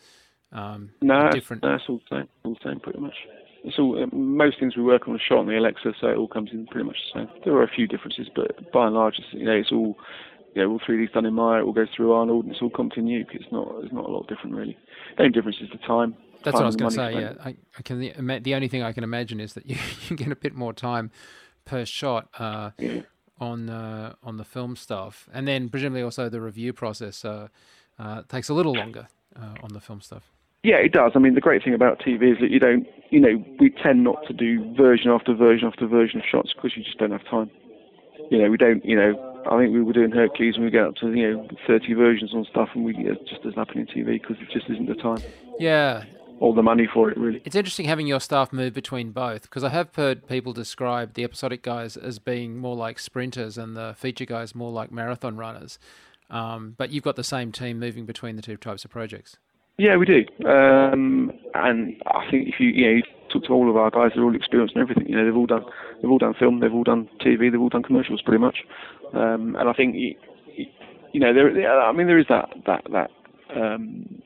um, 0.52 0.90
no, 1.00 1.30
different? 1.30 1.62
No, 1.62 1.76
it's 1.76 1.84
all 1.88 2.02
the 2.10 2.18
same, 2.18 2.28
all 2.44 2.56
the 2.56 2.68
same 2.68 2.80
pretty 2.80 3.00
much. 3.00 3.14
It's 3.64 3.78
all 3.78 4.02
uh, 4.02 4.08
most 4.12 4.60
things 4.60 4.76
we 4.76 4.82
work 4.82 5.08
on 5.08 5.14
are 5.14 5.20
shot 5.20 5.38
on 5.38 5.46
the 5.46 5.56
Alexa, 5.56 5.94
so 6.02 6.08
it 6.08 6.18
all 6.18 6.28
comes 6.28 6.50
in 6.54 6.66
pretty 6.66 6.88
much 6.88 6.98
the 7.14 7.20
same. 7.20 7.30
There 7.46 7.54
are 7.54 7.64
a 7.64 7.70
few 7.70 7.86
differences, 7.86 8.30
but 8.36 8.72
by 8.74 8.88
and 8.88 8.96
large, 8.96 9.20
it's, 9.20 9.28
you 9.32 9.46
know, 9.46 9.54
it's 9.54 9.72
all 9.72 9.96
yeah, 10.56 10.64
all 10.64 10.80
3D's 10.80 11.12
done 11.12 11.26
in 11.26 11.34
Maya, 11.34 11.60
it 11.60 11.66
all 11.66 11.74
goes 11.74 11.90
through 11.96 12.14
Arnold, 12.14 12.46
and 12.46 12.54
it's 12.54 12.62
all 12.62 12.70
Compton 12.70 13.06
Nuke. 13.06 13.36
It's 13.36 13.52
not, 13.52 13.68
it's 13.84 13.94
not 13.94 14.06
a 14.06 14.12
lot 14.12 14.28
different 14.28 14.56
really. 14.56 14.78
The 15.18 15.24
only 15.24 15.34
difference 15.34 15.58
is 15.62 15.70
the 15.70 15.86
time. 15.86 16.16
That's 16.44 16.56
time 16.56 16.62
what 16.62 16.64
I 16.64 16.66
was 16.66 16.76
going 16.78 16.92
to 16.92 16.96
say. 16.96 17.12
spent. 17.12 17.38
Yeah, 17.38 17.46
I, 17.46 17.56
I 17.78 17.82
can. 17.82 18.42
The 18.44 18.56
only 18.56 18.70
thing 18.70 18.82
I 18.82 18.94
can 18.94 19.04
imagine 19.04 19.40
is 19.40 19.54
that 19.54 19.66
you, 19.70 19.76
you 20.08 20.16
get 20.16 20.32
a 20.32 20.36
bit 20.36 20.56
more 20.56 20.74
time 20.74 21.12
per 21.66 21.86
shot 21.86 22.30
uh, 22.40 22.72
on 23.40 23.70
uh, 23.70 24.14
on 24.24 24.38
the 24.38 24.46
film 24.46 24.76
stuff, 24.76 25.28
and 25.34 25.48
then 25.48 25.70
presumably 25.70 26.02
also 26.02 26.30
the 26.30 26.42
review 26.42 26.74
process 26.74 27.26
uh, 27.26 27.48
uh, 28.00 28.22
takes 28.30 28.50
a 28.50 28.54
little 28.54 28.74
longer 28.74 29.08
uh, 29.36 29.56
on 29.64 29.74
the 29.74 29.82
film 29.82 30.02
stuff. 30.02 30.32
Yeah, 30.64 30.78
it 30.78 30.94
does. 30.94 31.12
I 31.14 31.20
mean, 31.20 31.36
the 31.36 31.42
great 31.42 31.64
thing 31.64 31.76
about 31.76 32.00
TV 32.00 32.32
is 32.32 32.40
that 32.42 32.50
you 32.50 32.60
don't, 32.60 32.88
you 33.12 33.20
know, 33.20 33.44
we 33.60 33.70
tend 33.70 34.04
not 34.04 34.26
to 34.28 34.34
do 34.34 34.74
version 34.74 35.12
after 35.12 35.36
version 35.36 35.68
after 35.68 35.86
version 35.86 36.20
of 36.20 36.26
shots 36.26 36.54
because 36.56 36.76
you 36.76 36.84
just 36.84 36.98
don't 36.98 37.12
have 37.12 37.24
time. 37.26 37.52
You 38.32 38.42
know, 38.42 38.50
we 38.50 38.58
don't, 38.58 38.84
you 38.84 38.96
know, 38.96 39.44
I 39.46 39.60
think 39.60 39.74
we 39.74 39.84
were 39.84 39.94
doing 39.94 40.10
Hercules 40.10 40.56
and 40.56 40.66
we 40.66 40.72
get 40.72 40.86
up 40.86 40.96
to, 40.96 41.14
you 41.14 41.32
know, 41.32 41.48
30 41.68 41.94
versions 41.94 42.34
on 42.34 42.46
stuff 42.50 42.70
and 42.74 42.84
we 42.84 42.96
it 42.98 43.28
just 43.28 43.44
doesn't 43.44 43.60
happen 43.60 43.78
in 43.80 43.86
TV 43.86 44.20
because 44.20 44.38
it 44.42 44.50
just 44.52 44.68
isn't 44.70 44.88
the 44.88 44.96
time 44.96 45.22
Yeah, 45.60 46.04
or 46.40 46.54
the 46.54 46.64
money 46.64 46.88
for 46.92 47.10
it, 47.10 47.18
really. 47.18 47.42
It's 47.46 47.56
interesting 47.56 47.86
having 47.86 48.08
your 48.08 48.20
staff 48.20 48.52
move 48.52 48.74
between 48.74 49.12
both 49.12 49.44
because 49.44 49.64
I 49.64 49.70
have 49.70 49.94
heard 49.96 50.28
people 50.28 50.54
describe 50.54 51.14
the 51.14 51.24
episodic 51.24 51.62
guys 51.62 51.98
as 51.98 52.20
being 52.20 52.58
more 52.58 52.76
like 52.76 53.00
sprinters 53.00 53.58
and 53.58 53.76
the 53.76 53.96
feature 53.98 54.26
guys 54.26 54.54
more 54.54 54.72
like 54.72 54.92
marathon 54.92 55.38
runners. 55.38 55.80
Um, 56.30 56.76
but 56.78 56.92
you've 56.92 57.04
got 57.04 57.16
the 57.16 57.24
same 57.24 57.52
team 57.52 57.80
moving 57.80 58.06
between 58.06 58.36
the 58.36 58.42
two 58.42 58.58
types 58.58 58.84
of 58.84 58.92
projects. 58.92 59.38
Yeah, 59.78 59.98
we 59.98 60.06
do. 60.06 60.26
Um, 60.48 61.32
and 61.54 62.02
I 62.08 62.30
think 62.32 62.48
if 62.48 62.56
you, 62.60 62.70
you 62.70 62.86
know, 62.86 62.92
you 62.94 63.04
talk 63.32 63.44
to 63.46 63.54
all 63.54 63.70
of 63.70 63.76
our 63.76 63.92
guys, 63.92 64.12
they're 64.16 64.24
all 64.24 64.36
experienced 64.36 64.76
and 64.76 64.82
everything. 64.82 65.08
You 65.08 65.18
know, 65.18 65.26
they've 65.26 65.36
all 65.36 65.46
done, 65.46 65.66
they've 66.02 66.10
all 66.10 66.18
done 66.18 66.34
film, 66.40 66.62
they've 66.62 66.74
all 66.74 66.84
done 66.84 67.10
TV, 67.22 67.52
they've 67.52 67.60
all 67.60 67.70
done 67.70 67.84
commercials, 67.84 68.22
pretty 68.22 68.40
much. 68.40 68.60
Um, 69.14 69.56
and 69.58 69.70
I 69.70 69.74
think, 69.74 69.96
you, 69.96 70.16
you 71.12 71.20
know, 71.20 71.34
there, 71.34 71.82
I 71.82 71.92
mean, 71.92 72.08
there 72.08 72.20
is 72.20 72.26
that 72.30 72.50
that 72.66 72.84
that 72.92 73.12
um, 73.56 74.22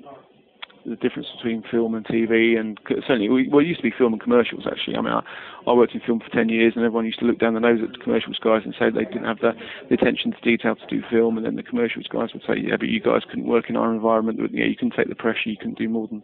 the 0.86 0.96
difference 0.96 1.28
between 1.36 1.64
film 1.70 1.96
and 1.96 2.06
TV, 2.06 2.60
and 2.60 2.80
certainly, 2.88 3.30
we, 3.30 3.48
well, 3.50 3.60
it 3.60 3.68
used 3.68 3.80
to 3.80 3.90
be 3.90 3.94
film 3.96 4.14
and 4.14 4.22
commercials. 4.22 4.66
Actually, 4.66 4.96
I 4.96 5.02
mean, 5.02 5.14
I, 5.14 5.22
I 5.68 5.74
worked 5.74 5.94
in 5.94 6.02
film 6.02 6.20
for 6.20 6.30
ten 6.30 6.50
years, 6.50 6.74
and 6.76 6.86
everyone 6.86 7.06
used 7.06 7.20
to 7.20 7.26
look 7.26 7.40
down 7.40 7.54
the 7.54 7.60
nose 7.60 7.80
at 7.84 7.92
the 7.92 8.04
commercials 8.04 8.40
guys 8.40 8.62
and 8.66 8.74
say 8.78 8.90
they 8.90 9.06
didn't 9.06 9.26
have 9.26 9.40
the, 9.40 9.52
the 9.90 9.96
attention 9.96 10.32
to 10.32 10.42
detail 10.42 10.76
to 10.76 10.88
do 10.88 11.02
film, 11.10 11.38
and 11.38 11.46
then 11.46 11.56
the 11.56 11.64
commercials 11.64 12.08
guys 12.08 12.30
would 12.34 12.44
say, 12.44 12.56
yeah, 12.58 12.78
but 12.78 12.90
you 12.90 13.00
guys 13.00 13.22
couldn't 13.30 13.48
work 13.48 13.70
in 13.70 13.76
our 13.76 13.94
environment. 13.94 14.40
You 14.40 14.60
know, 14.60 14.66
you 14.66 14.76
couldn't 14.76 14.96
take 14.96 15.10
the 15.10 15.16
pressure, 15.16 15.50
you 15.50 15.58
couldn't 15.58 15.78
do 15.78 15.90
more 15.90 16.08
than, 16.08 16.24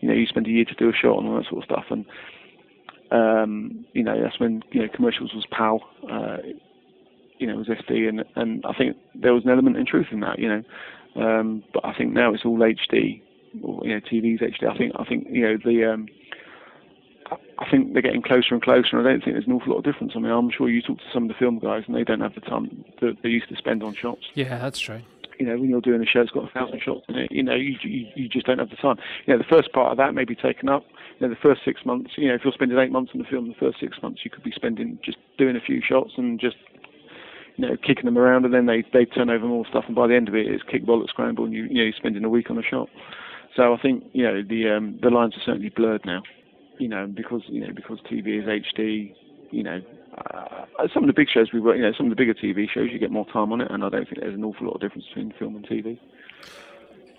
you 0.00 0.08
know, 0.08 0.14
you 0.14 0.26
spend 0.26 0.46
a 0.46 0.50
year 0.50 0.64
to 0.64 0.74
do 0.74 0.88
a 0.88 0.92
shot 0.92 1.18
and 1.18 1.28
all 1.28 1.36
that 1.36 1.48
sort 1.48 1.62
of 1.62 1.68
stuff, 1.70 1.84
and 1.90 2.06
um, 3.12 3.84
you 3.92 4.02
know, 4.02 4.20
that's 4.22 4.40
when 4.40 4.62
you 4.72 4.82
know 4.82 4.88
commercials 4.94 5.34
was 5.34 5.46
PAL. 5.50 5.80
Uh, 6.10 6.38
you 7.38 7.46
know, 7.46 7.54
it 7.54 7.68
was 7.68 7.68
SD, 7.68 8.08
and 8.08 8.24
and 8.36 8.64
I 8.64 8.72
think 8.72 8.96
there 9.14 9.34
was 9.34 9.44
an 9.44 9.50
element 9.50 9.76
in 9.76 9.84
truth 9.84 10.06
in 10.12 10.20
that, 10.20 10.38
you 10.38 10.48
know. 10.48 10.62
Um, 11.14 11.62
but 11.74 11.84
I 11.84 11.92
think 11.92 12.12
now 12.12 12.32
it's 12.32 12.44
all 12.44 12.58
HD, 12.58 13.20
or 13.62 13.80
you 13.84 13.94
know, 13.94 14.00
TV's 14.00 14.40
HD. 14.40 14.68
I 14.68 14.76
think 14.76 14.92
I 14.98 15.04
think 15.04 15.26
you 15.30 15.42
know 15.42 15.56
the 15.64 15.92
um, 15.92 16.08
I- 17.58 17.70
think 17.70 17.92
they're 17.92 18.02
getting 18.02 18.22
closer 18.22 18.54
and 18.54 18.62
closer, 18.62 18.98
and 18.98 19.06
I 19.06 19.10
don't 19.10 19.24
think 19.24 19.34
there's 19.34 19.46
an 19.46 19.52
awful 19.52 19.72
lot 19.72 19.78
of 19.78 19.84
difference. 19.84 20.12
I 20.14 20.18
mean, 20.18 20.32
I'm 20.32 20.50
sure 20.50 20.68
you 20.68 20.82
talk 20.82 20.98
to 20.98 21.04
some 21.12 21.24
of 21.24 21.28
the 21.28 21.34
film 21.34 21.58
guys, 21.58 21.84
and 21.86 21.96
they 21.96 22.04
don't 22.04 22.20
have 22.20 22.34
the 22.34 22.40
time 22.40 22.84
that 23.00 23.18
they 23.22 23.28
used 23.28 23.48
to 23.48 23.56
spend 23.56 23.82
on 23.82 23.94
shots. 23.94 24.22
Yeah, 24.34 24.58
that's 24.58 24.78
true. 24.80 25.00
You 25.38 25.46
know, 25.46 25.58
when 25.58 25.70
you're 25.70 25.80
doing 25.80 26.02
a 26.02 26.06
show 26.06 26.20
it's 26.20 26.30
got 26.30 26.48
a 26.48 26.52
thousand 26.52 26.82
shots 26.82 27.04
in 27.08 27.16
it, 27.16 27.32
you 27.32 27.42
know, 27.42 27.54
you, 27.54 27.76
you 27.82 28.06
you 28.14 28.28
just 28.28 28.46
don't 28.46 28.58
have 28.58 28.70
the 28.70 28.76
time. 28.76 28.96
You 29.26 29.34
know, 29.34 29.38
the 29.38 29.48
first 29.48 29.72
part 29.72 29.90
of 29.90 29.96
that 29.98 30.14
may 30.14 30.24
be 30.24 30.34
taken 30.36 30.68
up. 30.68 30.84
You 31.18 31.26
know, 31.26 31.34
the 31.34 31.40
first 31.40 31.62
six 31.64 31.84
months. 31.84 32.12
You 32.16 32.28
know, 32.28 32.34
if 32.34 32.42
you're 32.44 32.52
spending 32.52 32.78
eight 32.78 32.92
months 32.92 33.12
on 33.14 33.20
the 33.20 33.26
film, 33.26 33.48
the 33.48 33.54
first 33.54 33.80
six 33.80 33.96
months 34.02 34.20
you 34.24 34.30
could 34.30 34.44
be 34.44 34.52
spending 34.52 34.98
just 35.04 35.18
doing 35.38 35.56
a 35.56 35.60
few 35.60 35.80
shots 35.82 36.12
and 36.16 36.38
just 36.38 36.56
you 37.56 37.66
know, 37.68 37.76
kicking 37.76 38.04
them 38.04 38.18
around, 38.18 38.44
and 38.44 38.54
then 38.54 38.66
they 38.66 38.84
they 38.92 39.04
turn 39.04 39.30
over 39.30 39.46
more 39.46 39.66
stuff, 39.66 39.84
and 39.86 39.96
by 39.96 40.06
the 40.06 40.14
end 40.14 40.28
of 40.28 40.34
it, 40.34 40.46
it's 40.46 40.62
kick, 40.64 40.84
bollock, 40.84 41.08
scramble, 41.08 41.44
and 41.44 41.52
you 41.54 41.64
you 41.64 41.74
know 41.74 41.82
you're 41.84 41.92
spending 41.92 42.24
a 42.24 42.28
week 42.28 42.50
on 42.50 42.58
a 42.58 42.62
shot. 42.62 42.88
So 43.56 43.74
I 43.74 43.76
think 43.80 44.04
you 44.12 44.24
know 44.24 44.42
the 44.42 44.70
um, 44.70 44.98
the 45.02 45.10
lines 45.10 45.34
are 45.36 45.42
certainly 45.44 45.68
blurred 45.68 46.04
now. 46.04 46.22
You 46.78 46.88
know, 46.88 47.06
because 47.06 47.42
you 47.46 47.60
know 47.60 47.72
because 47.74 47.98
TV 48.10 48.40
is 48.40 48.46
HD. 48.46 49.14
You 49.50 49.62
know, 49.62 49.82
uh, 50.16 50.88
some 50.94 51.04
of 51.04 51.08
the 51.08 51.12
big 51.12 51.28
shows 51.28 51.52
we 51.52 51.60
work, 51.60 51.76
you 51.76 51.82
know, 51.82 51.92
some 51.94 52.06
of 52.06 52.10
the 52.10 52.16
bigger 52.16 52.32
TV 52.32 52.66
shows, 52.68 52.88
you 52.90 52.98
get 52.98 53.10
more 53.10 53.26
time 53.26 53.52
on 53.52 53.60
it, 53.60 53.70
and 53.70 53.84
I 53.84 53.90
don't 53.90 54.08
think 54.08 54.20
there's 54.20 54.34
an 54.34 54.44
awful 54.44 54.66
lot 54.66 54.76
of 54.76 54.80
difference 54.80 55.06
between 55.08 55.34
film 55.38 55.56
and 55.56 55.66
TV. 55.66 55.98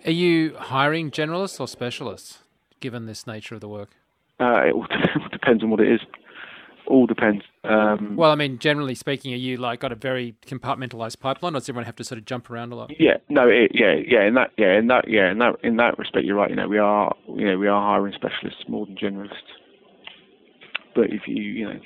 Are 0.06 0.12
you 0.12 0.56
hiring 0.58 1.12
generalists 1.12 1.60
or 1.60 1.67
specialists, 1.67 2.39
given 2.80 3.06
this 3.06 3.28
nature 3.28 3.54
of 3.54 3.62
the 3.62 3.69
work? 3.69 3.91
Uh, 4.39 4.63
it 4.65 4.74
all 4.74 4.88
depends 5.32 5.63
on 5.63 5.69
what 5.69 5.80
it 5.80 5.91
is. 5.91 6.02
All 6.88 7.08
depends. 7.08 7.43
Um, 7.63 8.17
Well, 8.17 8.32
I 8.32 8.36
mean, 8.36 8.60
generally 8.60 8.93
speaking, 8.93 9.34
are 9.34 9.38
you 9.38 9.58
like 9.58 9.80
got 9.80 9.91
a 9.91 9.96
very 9.96 10.36
compartmentalized 10.46 11.19
pipeline, 11.19 11.56
or 11.56 11.60
does 11.60 11.69
everyone 11.69 11.86
have 11.86 11.96
to 11.96 12.04
sort 12.04 12.19
of 12.19 12.26
jump 12.26 12.50
around 12.50 12.74
a 12.74 12.76
lot? 12.76 12.91
Yeah, 13.00 13.17
no, 13.30 13.48
it, 13.48 13.72
yeah, 13.74 13.96
yeah, 14.06 14.26
in 14.26 14.34
that, 14.34 14.52
yeah, 14.58 14.78
in 14.78 14.88
that, 14.88 15.08
yeah, 15.08 15.32
in 15.32 15.38
that, 15.39 15.56
in 15.63 15.78
that 15.78 15.98
respect, 15.98 16.26
you're 16.26 16.36
right. 16.36 16.50
You 16.50 16.58
know, 16.58 16.67
we 16.67 16.78
are, 16.78 17.15
you 17.28 17.46
know, 17.46 17.58
we 17.58 17.67
are 17.67 17.82
hiring 17.82 18.13
specialists 18.13 18.65
more 18.67 18.86
than 18.86 18.96
generalists. 18.98 19.32
But 20.93 21.10
if 21.10 21.22
you, 21.26 21.41
you 21.41 21.65
know, 21.65 21.80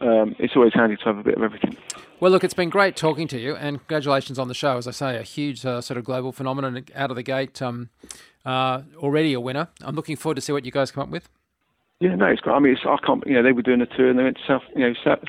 um, 0.00 0.34
it's 0.38 0.56
always 0.56 0.72
handy 0.74 0.96
to 0.96 1.04
have 1.04 1.18
a 1.18 1.22
bit 1.22 1.36
of 1.36 1.42
everything. 1.42 1.76
Well, 2.18 2.30
look, 2.30 2.42
it's 2.42 2.54
been 2.54 2.70
great 2.70 2.96
talking 2.96 3.28
to 3.28 3.38
you, 3.38 3.54
and 3.56 3.78
congratulations 3.78 4.38
on 4.38 4.48
the 4.48 4.54
show. 4.54 4.78
As 4.78 4.88
I 4.88 4.92
say, 4.92 5.16
a 5.18 5.22
huge 5.22 5.66
uh, 5.66 5.80
sort 5.80 5.98
of 5.98 6.04
global 6.04 6.32
phenomenon 6.32 6.84
out 6.94 7.10
of 7.10 7.16
the 7.16 7.22
gate. 7.22 7.60
Um, 7.60 7.90
uh, 8.46 8.82
already 8.96 9.34
a 9.34 9.40
winner. 9.40 9.68
I'm 9.82 9.94
looking 9.94 10.16
forward 10.16 10.36
to 10.36 10.40
see 10.40 10.52
what 10.52 10.64
you 10.64 10.72
guys 10.72 10.90
come 10.90 11.02
up 11.02 11.10
with. 11.10 11.28
Yeah, 12.04 12.16
no, 12.16 12.26
it's 12.26 12.42
great. 12.42 12.52
I 12.52 12.58
mean, 12.58 12.74
it's, 12.74 12.82
I 12.84 12.98
can't, 12.98 13.26
you 13.26 13.32
know, 13.32 13.42
they 13.42 13.52
were 13.52 13.62
doing 13.62 13.80
a 13.80 13.86
tour 13.86 14.10
and 14.10 14.18
they 14.18 14.24
went 14.24 14.36
to 14.36 14.42
South, 14.46 14.62
you 14.76 14.86
know, 14.86 14.92
South, 15.04 15.20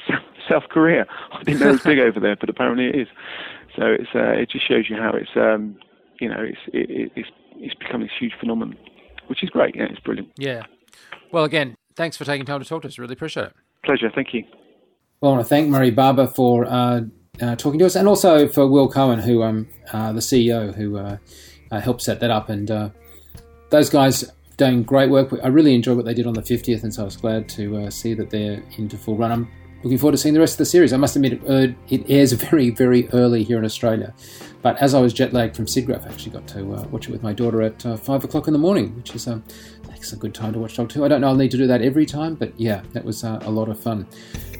South 0.50 0.64
Korea. 0.70 1.06
I 1.32 1.42
didn't 1.44 1.62
know 1.62 1.70
it 1.70 1.72
was 1.72 1.84
big 1.84 2.00
over 2.00 2.20
there, 2.20 2.36
but 2.36 2.50
apparently 2.50 2.88
it 2.88 2.96
is. 2.96 3.08
So 3.78 3.86
it's, 3.86 4.10
uh, 4.14 4.32
it 4.32 4.50
just 4.50 4.68
shows 4.68 4.90
you 4.90 4.98
how 4.98 5.14
it's, 5.14 5.30
um, 5.38 5.78
you 6.20 6.28
know, 6.28 6.42
it's, 6.42 6.60
it, 6.74 6.90
it, 6.90 7.12
it's, 7.16 7.30
it's 7.56 7.76
become 7.76 8.02
this 8.02 8.12
huge 8.20 8.34
phenomenon, 8.38 8.78
which 9.28 9.42
is 9.42 9.50
great. 9.50 9.74
Yeah, 9.74 9.86
it's 9.90 10.02
brilliant. 10.02 10.34
Yeah. 10.36 10.64
Well, 11.32 11.46
again, 11.46 11.76
thanks 11.96 12.18
for 12.18 12.26
taking 12.26 12.46
time 12.46 12.60
to 12.60 12.68
talk 12.68 12.82
to 12.82 12.90
us. 12.90 13.00
Really 13.00 13.14
appreciate 13.14 13.46
it. 13.46 13.54
Pleasure. 13.86 14.12
Thank 14.14 14.34
you. 14.34 14.44
Well, 15.22 15.32
I 15.32 15.36
want 15.36 15.46
to 15.46 15.50
thank 15.50 15.70
Murray 15.70 15.92
Barber 15.92 16.28
for 16.28 16.66
uh, 16.66 17.04
uh, 17.42 17.56
talking 17.56 17.80
to 17.80 17.86
us, 17.86 17.96
and 17.96 18.06
also 18.06 18.50
for 18.50 18.68
Will 18.68 18.90
Cohen, 18.90 19.20
who 19.20 19.44
um, 19.44 19.70
uh, 19.94 20.12
the 20.12 20.20
CEO, 20.20 20.76
who 20.76 20.98
uh, 20.98 21.18
uh, 21.72 21.80
helped 21.80 22.02
set 22.02 22.20
that 22.20 22.32
up. 22.32 22.50
And 22.50 22.70
uh, 22.70 22.90
those 23.70 23.90
guys 23.90 24.30
doing 24.58 24.84
great 24.84 25.10
work. 25.10 25.34
I 25.44 25.48
really 25.48 25.76
enjoyed 25.76 25.98
what 25.98 26.06
they 26.06 26.14
did 26.14 26.28
on 26.28 26.34
the 26.34 26.42
50th, 26.42 26.84
and 26.84 26.94
so 26.94 27.04
I 27.04 27.06
was 27.06 27.18
glad 27.18 27.50
to 27.50 27.78
uh, 27.78 27.90
see 27.90 28.14
that 28.14 28.30
they're 28.30 28.64
into 28.78 28.98
full 28.98 29.18
run. 29.18 29.32
I'm 29.32 29.52
looking 29.84 29.98
forward 29.98 30.14
to 30.14 30.18
seeing 30.18 30.34
the 30.34 30.40
rest 30.40 30.56
of 30.56 30.60
the 30.60 30.66
series. 30.66 30.94
I 30.94 30.98
must 30.98 31.16
admit, 31.16 31.34
it, 31.44 31.76
it 31.90 32.10
airs 32.10 32.32
very, 32.34 32.70
very 32.70 33.10
early 33.10 33.44
here 33.44 33.58
in 33.58 33.66
Australia. 33.66 34.14
But 34.62 34.78
as 34.82 34.94
I 34.94 35.00
was 35.00 35.14
jet 35.14 35.32
lagged 35.32 35.56
from 35.56 35.66
SIGGRAPH, 35.66 36.08
I 36.08 36.10
actually 36.10 36.32
got 36.32 36.48
to 36.50 36.74
uh, 36.74 36.84
watch 36.88 37.08
it 37.08 37.12
with 37.12 37.22
my 37.22 37.34
daughter 37.34 37.62
at 37.62 37.86
uh, 37.86 37.98
five 37.98 38.24
o'clock 38.24 38.48
in 38.48 38.54
the 38.54 38.60
morning, 38.60 38.96
which 38.96 39.14
is 39.14 39.28
um, 39.28 39.44
a 40.12 40.16
good 40.16 40.34
time 40.34 40.54
to 40.54 40.60
watch 40.60 40.76
Doctor 40.76 41.00
Who. 41.00 41.06
I 41.06 41.08
don't 41.08 41.22
know 41.22 41.28
I'll 41.28 41.36
need 41.36 41.52
to 41.52 41.58
do 41.58 41.68
that 41.68 41.82
every 41.82 42.06
time, 42.06 42.36
but 42.36 42.58
yeah, 42.60 42.82
that 42.94 43.04
was 43.04 43.24
uh, 43.24 43.40
a 43.44 43.50
lot 43.50 43.70
of 43.70 43.80
fun. 43.80 44.08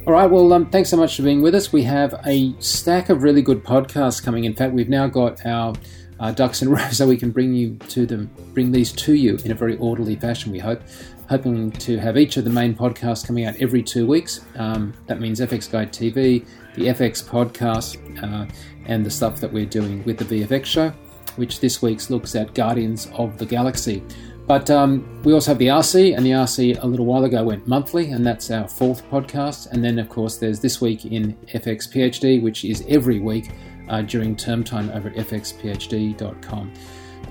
All 0.08 0.14
right, 0.14 0.30
well, 0.30 0.52
um, 0.54 0.70
thanks 0.70 0.90
so 0.90 0.98
much 0.98 1.16
for 1.16 1.24
being 1.24 1.42
with 1.42 1.56
us. 1.56 1.74
We 1.74 1.84
have 1.84 2.16
a 2.26 2.56
stack 2.60 3.10
of 3.10 3.24
really 3.24 3.42
good 3.42 3.64
podcasts 3.64 4.24
coming. 4.24 4.44
In 4.46 4.54
fact, 4.54 4.74
we've 4.74 4.90
now 4.90 5.08
got 5.08 5.46
our 5.46 5.74
uh, 6.20 6.32
ducks 6.32 6.62
in 6.62 6.68
a 6.70 6.72
row, 6.72 6.90
so 6.90 7.08
we 7.08 7.18
can 7.18 7.32
bring 7.32 7.54
you 7.54 7.76
to 7.90 8.06
them, 8.06 8.30
bring 8.54 8.72
these 8.72 8.92
to 8.94 9.14
you 9.14 9.38
in 9.44 9.52
a 9.52 9.56
very 9.56 9.78
orderly 9.78 10.16
fashion. 10.16 10.52
We 10.52 10.60
hope, 10.60 10.82
hoping 11.30 11.72
to 11.72 11.98
have 11.98 12.18
each 12.18 12.38
of 12.38 12.44
the 12.44 12.50
main 12.50 12.76
podcasts 12.76 13.26
coming 13.26 13.46
out 13.46 13.56
every 13.58 13.84
two 13.84 14.06
weeks. 14.06 14.42
Um, 14.56 14.94
that 15.08 15.20
means 15.20 15.40
FX 15.40 15.70
Guide 15.72 15.92
TV, 15.92 16.46
the 16.76 16.88
FX 16.88 17.24
podcast, 17.24 17.98
uh, 18.24 18.50
and 18.86 19.06
the 19.06 19.12
stuff 19.12 19.40
that 19.42 19.52
we're 19.52 19.66
doing 19.66 20.04
with 20.06 20.18
the 20.18 20.26
VFX 20.26 20.66
show, 20.66 20.90
which 21.36 21.60
this 21.60 21.82
week's 21.82 22.10
looks 22.10 22.36
at 22.36 22.54
Guardians 22.54 23.08
of 23.14 23.38
the 23.38 23.46
Galaxy. 23.46 24.04
But 24.48 24.70
um, 24.70 25.22
we 25.24 25.34
also 25.34 25.52
have 25.52 25.58
the 25.58 25.68
RC, 25.68 26.16
and 26.16 26.24
the 26.24 26.32
RC 26.32 26.84
a 26.84 26.86
little 26.86 27.08
while 27.08 27.24
ago 27.24 27.44
went 27.44 27.68
monthly, 27.68 28.12
and 28.12 28.26
that's 28.26 28.52
our 28.52 28.68
fourth 28.68 29.04
podcast. 29.10 29.72
And 29.72 29.84
then, 29.84 29.98
of 29.98 30.08
course, 30.08 30.38
there's 30.38 30.60
This 30.60 30.80
Week 30.80 31.06
in 31.06 31.36
FX 31.52 31.92
PhD, 31.92 32.44
which 32.44 32.64
is 32.64 32.84
every 32.88 33.20
week 33.20 33.50
uh, 33.90 34.02
during 34.02 34.36
term 34.36 34.64
time 34.64 34.90
over 34.92 35.10
at 35.10 35.16
fxphd.com. 35.16 36.74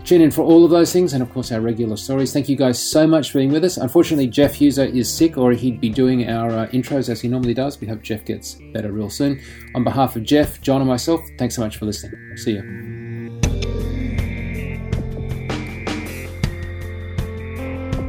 Tune 0.05 0.21
in 0.21 0.31
for 0.31 0.43
all 0.43 0.65
of 0.65 0.71
those 0.71 0.93
things, 0.93 1.15
and 1.15 1.23
of 1.23 1.33
course, 1.33 1.51
our 1.51 1.63
regular 1.63 1.97
stories. 1.97 2.33
Thank 2.33 2.49
you 2.49 2.57
guys 2.57 2.79
so 2.79 3.07
much 3.07 3.31
for 3.31 3.39
being 3.39 3.53
with 3.53 3.65
us. 3.65 3.79
Unfortunately, 3.79 4.27
Jeff 4.27 4.53
Heusser 4.53 4.93
is 4.95 5.11
sick, 5.11 5.39
or 5.39 5.53
he'd 5.53 5.81
be 5.81 5.89
doing 5.89 6.29
our 6.29 6.51
uh, 6.51 6.67
intros 6.69 7.09
as 7.09 7.23
he 7.23 7.29
normally 7.29 7.55
does. 7.55 7.81
We 7.81 7.87
hope 7.87 8.03
Jeff 8.03 8.25
gets 8.25 8.59
better 8.75 8.93
real 8.93 9.09
soon. 9.09 9.41
On 9.75 9.83
behalf 9.83 10.15
of 10.17 10.23
Jeff, 10.23 10.61
John, 10.61 10.83
and 10.83 10.89
myself, 10.91 11.23
thanks 11.39 11.55
so 11.57 11.63
much 11.63 11.79
for 11.79 11.87
listening. 11.87 12.37
See 12.37 12.53
you. 12.53 12.85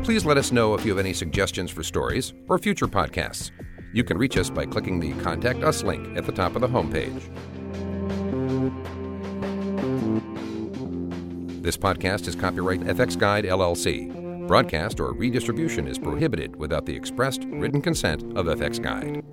Please 0.03 0.25
let 0.25 0.38
us 0.38 0.51
know 0.51 0.73
if 0.75 0.86
you 0.86 0.91
have 0.91 0.99
any 1.03 1.13
suggestions 1.13 1.71
for 1.71 1.81
stories 1.81 2.34
or 2.49 2.60
future 2.60 2.88
podcasts. 2.88 3.51
You 3.93 4.03
can 4.03 4.17
reach 4.17 4.38
us 4.38 4.49
by 4.49 4.65
clicking 4.65 4.99
the 4.99 5.13
Contact 5.23 5.63
Us 5.63 5.81
link 5.81 6.17
at 6.17 6.25
the 6.25 6.31
top 6.34 6.55
of 6.55 6.62
the 6.62 6.67
homepage. 6.67 7.23
This 11.65 11.78
podcast 11.78 12.28
is 12.28 12.36
copyright 12.36 12.82
FX 12.82 13.17
Guide 13.17 13.45
LLC. 13.45 14.47
Broadcast 14.47 14.99
or 14.99 15.13
redistribution 15.13 15.88
is 15.88 15.97
prohibited 15.97 16.56
without 16.58 16.86
the 16.86 16.95
expressed 16.95 17.43
written 17.45 17.82
consent 17.82 18.21
of 18.38 18.45
FX 18.45 18.80
Guide. 18.80 19.23